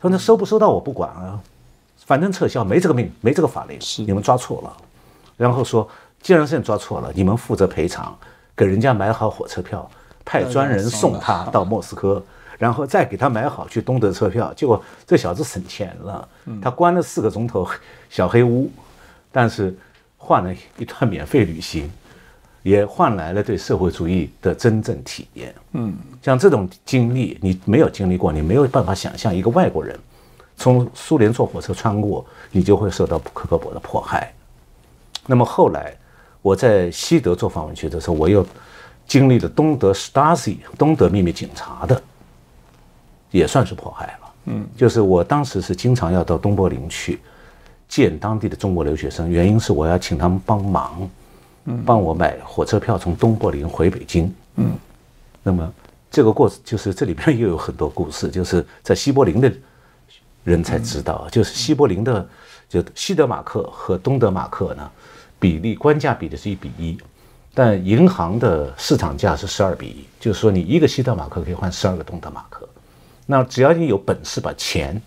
[0.00, 1.38] 说那收不收到我不管啊，
[2.06, 4.74] 反正撤销没这个命没这个法令，是你们抓错了。
[5.36, 5.86] 然后说。
[6.22, 8.16] 既然是你抓错了，你们负责赔偿，
[8.54, 9.90] 给人家买好火车票，
[10.24, 12.22] 派专人送他到莫斯科，
[12.58, 14.54] 然后再给他买好去东德车票。
[14.54, 16.28] 结果这小子省钱了，
[16.62, 17.68] 他关了四个钟头
[18.08, 18.70] 小黑屋，
[19.32, 19.76] 但是
[20.16, 21.90] 换了一段免费旅行，
[22.62, 25.52] 也换来了对社会主义的真正体验。
[25.72, 25.92] 嗯，
[26.22, 29.98] 像这种经历，你没有经历过，你没有办法想象一个外国人
[30.56, 34.32] 从苏联坐火车穿过，你就会受到克格勃的迫害。
[35.26, 35.92] 那么后来。
[36.42, 38.44] 我在西德做访问学者的时候，我又
[39.06, 42.02] 经历了东德 Stasi 东德秘密警察的，
[43.30, 44.34] 也算是迫害了。
[44.46, 47.20] 嗯，就是我当时是经常要到东柏林去
[47.88, 51.08] 见当地的中国留学生，原因是我要请他们帮忙，
[51.86, 54.34] 帮我买火车票从东柏林回北京。
[54.56, 54.72] 嗯，
[55.44, 55.72] 那么
[56.10, 59.52] 这个过程就是这里边又有很多故事，就是在西柏林的
[60.42, 62.28] 人才知道，就是西柏林的
[62.68, 64.90] 就西德马克和东德马克呢。
[65.42, 66.96] 比例官价比的是一比一，
[67.52, 72.68] 但银行的市场价是十二比一，就是说你一个西德马克可以换十二个东德马克。
[73.26, 75.02] 那只要你有本事把钱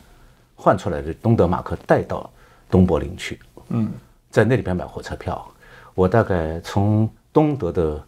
[0.53, 2.29] 换出来的东德马克带到
[2.69, 3.89] 东柏林去，嗯，
[4.29, 5.49] 在那里边买火车票，
[5.93, 8.03] 我大概从东德的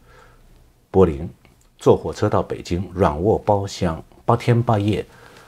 [0.91, 1.29] 柏林
[1.77, 5.05] 坐火车到北京，软卧包厢八天八夜，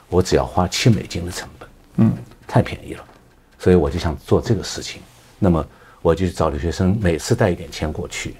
[0.07, 2.13] 我只要花七美金的成本，嗯，
[2.47, 3.03] 太便宜了，
[3.57, 5.01] 所以我就想做这个事情。
[5.39, 5.65] 那么。
[6.01, 8.35] 我就找留学生，每次带一点钱过去，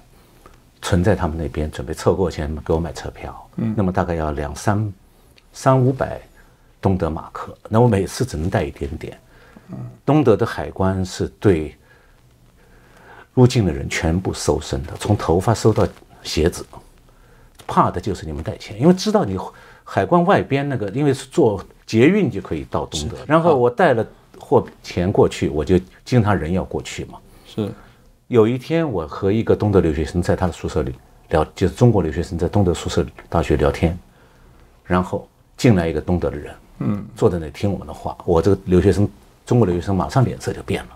[0.81, 3.49] 存在他们那边，准备凑够钱给我买车票。
[3.57, 4.93] 嗯，那么大概要两三
[5.51, 6.21] 三五百
[6.81, 9.19] 东德马克，那我每次只能带一点点。
[9.71, 11.75] 嗯，东德的海关是对
[13.33, 15.87] 入境的人全部搜身的，从头发搜到
[16.23, 16.65] 鞋子，
[17.67, 19.37] 怕的就是你们带钱，因为知道你
[19.83, 23.17] 海关外边那个，因为是坐捷运就可以到东德。
[23.27, 24.05] 然后我带了
[24.39, 27.19] 货钱过去，我就经常人要过去嘛。
[27.65, 27.71] 是，
[28.27, 30.93] 有一天我和一个东德留学生在他的宿舍里
[31.29, 33.97] 聊，就是中国留学生在东德宿舍大学聊天，
[34.83, 38.17] 然后进来一个东德的人，嗯，坐在那听我们的话。
[38.25, 39.07] 我这个留学生，
[39.45, 40.89] 中国留学生马上脸色就变了，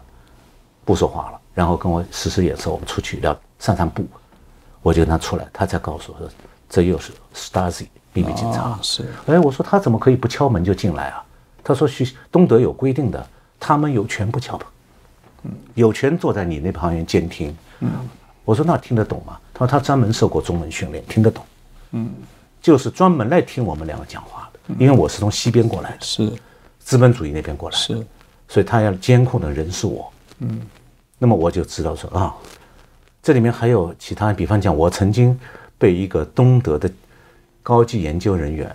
[0.85, 4.05] 不说话了，然后跟我使使眼色，我们出去聊散散步。
[4.81, 6.29] 我就跟他出来，他才告诉我说，
[6.69, 8.77] 这又是 Stasi 秘密警察。
[8.81, 11.23] 是，哎，我说他怎么可以不敲门就进来啊？
[11.63, 13.25] 他说去东德有规定的，
[13.59, 14.67] 他们有权不敲门。
[15.75, 17.55] 有权坐在你那旁边监听。
[17.79, 17.89] 嗯，
[18.45, 19.39] 我说那听得懂吗？
[19.53, 21.45] 他说他专门受过中文训练，听得懂。
[21.91, 22.11] 嗯，
[22.61, 24.73] 就是专门来听我们两个讲话的。
[24.79, 26.31] 因为我是从西边过来的，是
[26.79, 28.07] 资本主义那边过来的，是，
[28.47, 30.11] 所以他要监控的人是我。
[30.39, 30.61] 嗯，
[31.17, 32.33] 那么我就知道说啊，
[33.21, 35.37] 这里面还有其他，比方讲，我曾经
[35.77, 36.89] 被一个东德的
[37.61, 38.73] 高级研究人员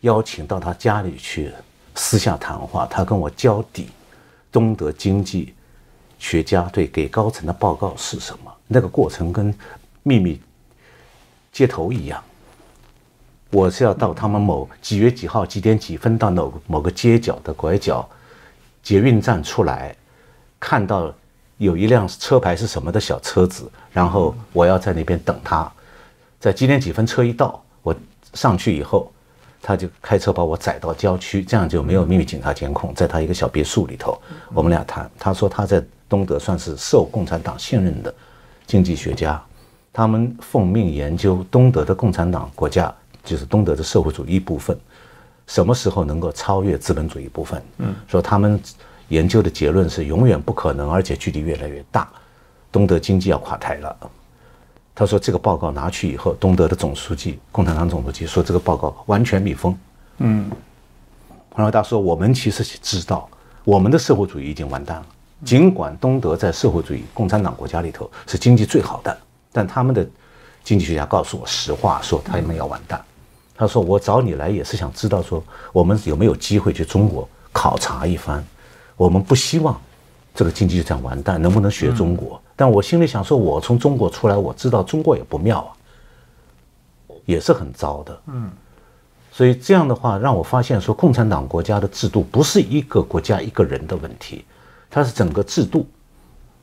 [0.00, 1.50] 邀请到他家里去
[1.94, 3.88] 私下谈话，他跟我交底。
[4.52, 5.52] 东德经济
[6.18, 8.52] 学家对给高层的报告是什么？
[8.66, 9.54] 那个过程跟
[10.02, 10.40] 秘密
[11.52, 12.22] 接头一样。
[13.50, 18.06] 我是要到他们某几月几号几点几分到某某个街角的拐角
[18.82, 19.94] 捷运站出来，
[20.58, 21.14] 看到
[21.58, 25.70] 有一辆车牌是什么的小车子，然后我要在那边等他。
[26.40, 27.94] 在几点几分车一到，我
[28.34, 29.10] 上去以后，
[29.62, 34.20] 他就开车把我载到郊区，这样就没有秘密警察监控，在他一个小别墅里头，
[34.52, 35.10] 我们俩谈。
[35.18, 38.14] 他说他在东德算是受共产党信任的
[38.66, 39.42] 经济学家，
[39.92, 42.92] 他们奉命研究东德的共产党国家，
[43.24, 44.78] 就是东德的社会主义部分，
[45.46, 47.62] 什么时候能够超越资本主义部分？
[47.78, 48.60] 嗯，说他们
[49.08, 52.08] 研究的结论是永远不可能，而且距离越来越大，
[52.70, 53.96] 东德经济要垮台了。
[54.98, 59.76] 他说：“这个报告拿去以后，东德的总书记、共产党总书记说这个报告完全密封。”
[60.18, 60.50] 嗯，
[61.54, 63.28] 然后他说：“我们其实知道，
[63.64, 65.06] 我们的社会主义已经完蛋了。
[65.44, 69.16] 尽管东德在社会主义共产党国家里头是经济最好的，
[69.52, 70.06] 但他们的
[70.64, 73.02] 经济学家告诉我实话，说他们要完蛋。
[73.54, 78.44] 他说：我找你来也是想知道，说我们有没有机会去中国考察一番。
[78.96, 79.80] 我们不希望
[80.34, 85.70] 这个经济就这样完蛋，能不能学中国？”但我心里想说，我从中国出来，我知道中国也不妙啊，
[87.26, 88.20] 也是很糟的。
[88.26, 88.50] 嗯，
[89.30, 94.44] 所以这样的话，让我发现说，共产党国家的制度不是一个国家一个人的问题，
[94.90, 95.86] 它是整个制度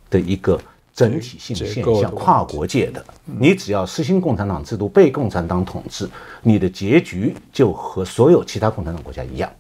[0.09, 0.59] 的一个
[0.93, 3.03] 整体性现象，跨国界的。
[3.25, 6.09] 你只要实行共产党制度，被共产党统治，
[6.41, 9.51] 你的结局就和所有其他共产党国家一样，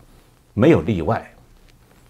[0.53, 1.27] 没有例外。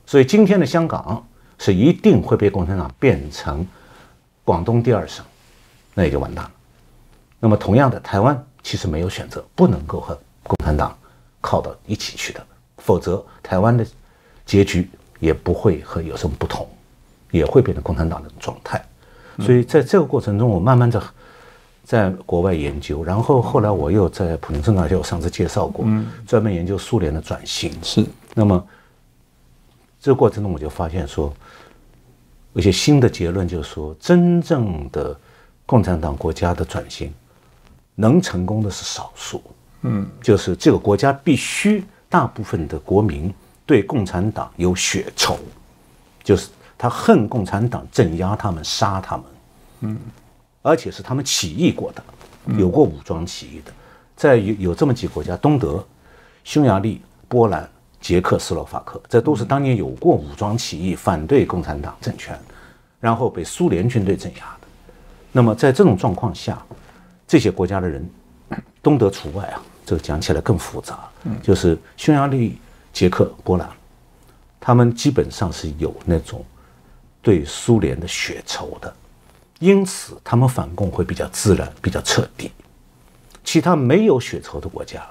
[0.05, 1.25] 所以今天的香港
[1.57, 3.65] 是一定会被共产党变成。
[4.45, 5.23] 广东第二省，
[5.93, 6.51] 那也就完蛋了。
[7.39, 10.93] 那么，同样的，台湾其实没有选择，不能够和共产党
[11.39, 12.45] 靠到一起去的，
[12.79, 13.87] 否则台湾的
[14.45, 14.89] 结局
[15.23, 16.67] 也不会和有什么不同，
[17.31, 18.83] 也会变成共产党的状态。
[19.39, 21.01] 所以，在这个过程中，我慢慢的
[21.83, 25.85] 在国外研究，然后后来我又在普林斯顿大学，我上次介绍过，
[26.27, 27.71] 专门研究苏联的转型。
[27.81, 28.05] 是。
[28.33, 28.67] 那么，
[30.01, 31.33] 这个过程中，我就发现说。
[32.55, 35.19] 一些新的结论，就是说，真正的
[35.65, 37.11] 共产党国家的转型
[37.95, 39.41] 能成功的是少数。
[39.81, 43.33] 嗯，就是这个国家必须大部分的国民
[43.65, 45.37] 对共产党有血仇，
[46.23, 49.25] 就是他恨共产党镇压他们、杀他们。
[49.81, 49.97] 嗯，
[50.61, 52.03] 而且是他们起义过的，
[52.57, 53.71] 有过武装起义的，
[54.15, 55.85] 在有有这么几个国家：东德、
[56.43, 57.69] 匈牙利、波兰。
[58.03, 62.37] 捷克斯洛伐克，这都是当年有过武装起义反对共产党政权，
[62.99, 64.67] 然后被苏联军队镇压的。
[65.31, 66.61] 那么在这种状况下，
[67.25, 68.05] 这些国家的人，
[68.81, 70.99] 东德除外啊，这个讲起来更复杂。
[71.41, 72.59] 就是匈牙利、
[72.93, 73.67] 捷克、波兰，
[74.59, 76.45] 他们基本上是有那种
[77.21, 78.93] 对苏联的血仇的，
[79.59, 82.51] 因此他们反共会比较自然、比较彻底。
[83.43, 85.03] 其他没有血仇的国家，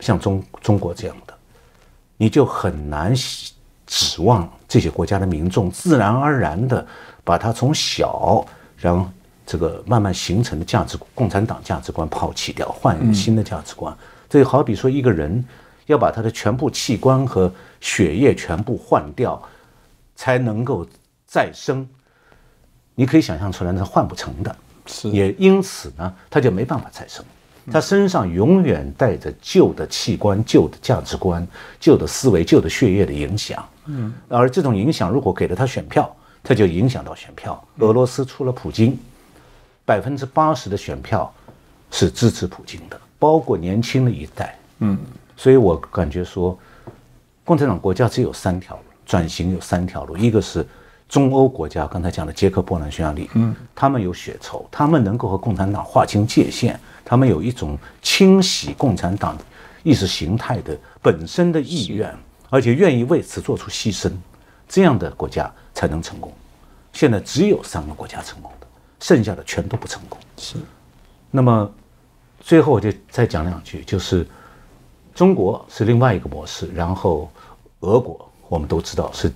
[0.00, 1.34] 像中中国这样的。
[2.16, 3.14] 你就很难
[3.86, 6.86] 指望这些国家的民众自然而然的
[7.24, 8.44] 把它从小
[8.76, 9.10] 让
[9.46, 13.96] 这个慢慢形成的价值共产党价值观抛弃掉，换一个新的价值观。
[14.28, 15.42] 这就好比说一个人
[15.86, 19.40] 要把他的全部器官和血液全部换掉，
[20.16, 20.86] 才能够
[21.26, 21.88] 再生。
[22.94, 24.54] 你可以想象出来，那是换不成的。
[24.86, 27.24] 是，也因此呢，他就没办法再生。
[27.70, 31.46] 他身上永远带着旧的器官、旧的价值观、
[31.78, 33.64] 旧的思维、旧的血液的影响。
[33.84, 36.10] 嗯，而这种影响如果给了他选票，
[36.42, 37.62] 他就影响到选票。
[37.78, 38.98] 俄罗斯出了普京，
[39.84, 41.32] 百分之八十的选票
[41.90, 44.58] 是支持普京的，包括年轻的一代。
[44.78, 44.98] 嗯，
[45.40, 46.58] 所以我感觉说，
[47.46, 50.66] 共产党国家只有三条路，转型有三条路，一个是
[51.08, 56.78] 中欧国家，刚才讲的捷克、波兰、匈牙利，嗯，他们有血仇，他们能够和共产党划清界限。
[57.06, 59.34] 他们有一种清洗共产党
[59.82, 62.14] 意识形态的本身的意愿，
[62.50, 64.12] 而且愿意为此做出牺牲，
[64.68, 66.30] 这样的国家才能成功。
[66.92, 68.66] 现在只有三个国家成功的，
[69.00, 70.18] 剩下的全都不成功。
[70.36, 70.56] 是。
[71.30, 71.72] 那么
[72.40, 74.26] 最后我就再讲两句，就是
[75.14, 77.30] 中国是另外一个模式，然后
[77.80, 79.32] 俄国我们都知道是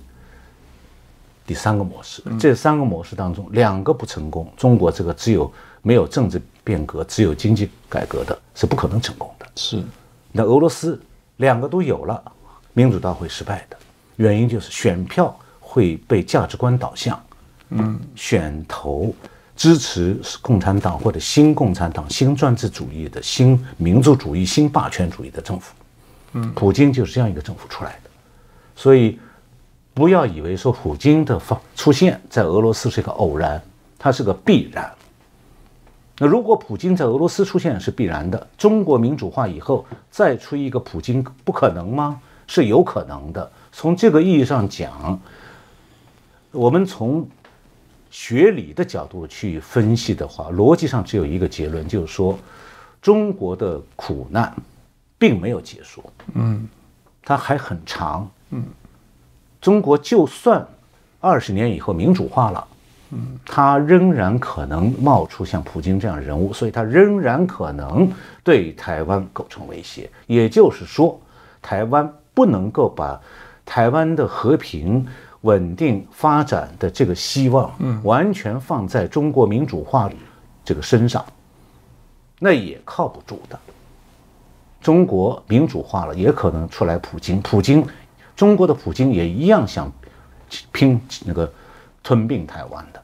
[1.45, 2.23] 第三个模式。
[2.39, 5.51] 这三个模式当中，两个不成功，中国这个只有
[5.81, 6.41] 没有政治。
[6.65, 9.45] 变革只有经济改革的是不可能成功的。
[9.55, 9.83] 是，
[10.31, 10.99] 那俄罗斯
[11.35, 12.19] 两个都有了，
[12.73, 13.77] 民主党会失败的
[14.15, 17.23] 原因就是选票会被价值观导向，
[17.69, 19.13] 嗯，选投
[19.55, 25.73] 支持共产党或者新共产党、新专制主义的新民族主义、新霸权主义的政府，
[26.33, 28.09] 嗯，普京就是这样一个政府出来的，
[28.75, 29.17] 所以
[29.93, 33.61] 不要以为说普京的发出现在俄罗斯是一个偶然，
[33.97, 34.91] 它是个必然。
[36.17, 42.19] 那如果普京在俄罗斯出现是必然的，中国民主化以后再出一个普京不可能吗？
[42.47, 43.51] 是有可能的。
[43.71, 45.19] 从这个意义上讲，
[46.51, 47.27] 我们从
[48.17, 52.39] 学理的角度去分析的话，逻辑上只有一个结论，就是说
[53.01, 54.55] 中国的苦难
[55.17, 56.01] 并没有结束，
[56.33, 56.65] 嗯，
[57.21, 58.63] 它还很长，嗯，
[59.59, 60.65] 中国就算
[61.19, 62.65] 二十年以后民主化了，
[63.11, 68.09] 嗯，它仍然可能冒出像普京这样人物，所以它仍然可能
[68.45, 70.09] 对台湾构成威胁。
[70.25, 71.19] 也就是说，
[71.61, 73.21] 台湾不能够把
[73.65, 75.05] 台湾的和平。
[75.45, 80.09] 稳定发展的这个希望，嗯，完全放在中国民主化
[80.63, 81.23] 这个身上，
[82.39, 83.59] 那也靠不住的。
[84.81, 87.85] 中国民主化了，也可能出来普京，普京，
[88.35, 89.91] 中国的普京也一样想
[90.71, 91.51] 拼那个
[92.03, 93.01] 吞并台湾的。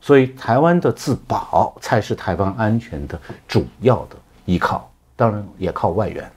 [0.00, 6.30] 所以，台湾的自保才是台湾安全的主要的依靠，当然也靠外援。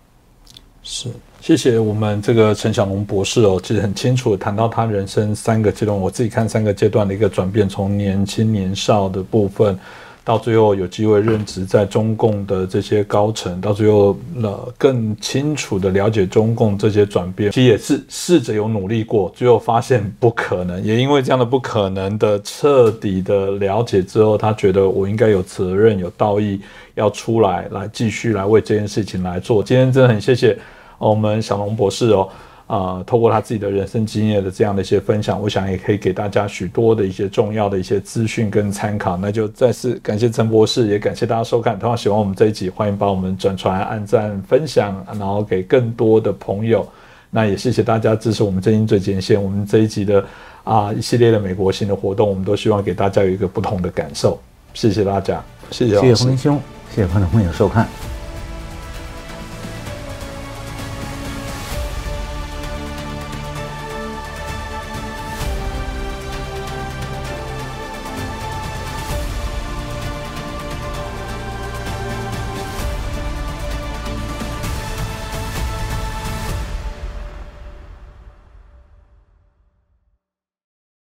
[0.84, 1.12] 是。
[1.48, 9.80] 谢谢我们这个陈小龙博士哦，其实很清楚谈到他人生三个阶段，我自己看三个阶段的一个转变，从年轻年少的部分，
[10.26, 26.60] 到最后有机会任职在中共的这些高层，到最后呃更清楚的了解中共这些转变，其实也是试着有努力过，最后发现不可能，也因为这样的不可能的彻底的了解之后，他觉得我应该有责任有道义
[26.96, 29.64] 要出来来继续来为这件事情来做。
[29.64, 30.60] 今天真的很谢谢。
[30.98, 32.30] 哦我们小龙博士哦，
[32.68, 39.16] 啊，透过他自己的人生经验的这样的一些分享，我想也可以给大家许多的一些重要的一些资讯跟参考。
[39.16, 41.78] 那就再次感谢陈博士，也感谢大家收看。
[41.80, 46.88] 同样喜欢我们这一集，欢迎帮我们转传、按赞、分享，然后给更多的朋友。
[47.30, 49.42] 那也谢谢大家支持我们真心最前线。
[49.42, 50.26] 我们这一集的
[50.64, 54.40] 啊一系列的美国新的活动，我们都希望给大家有一个不同的感受。
[54.74, 56.60] 谢谢大家，谢谢，谢谢洪明兄，
[56.96, 58.17] 谢谢观众朋友收看。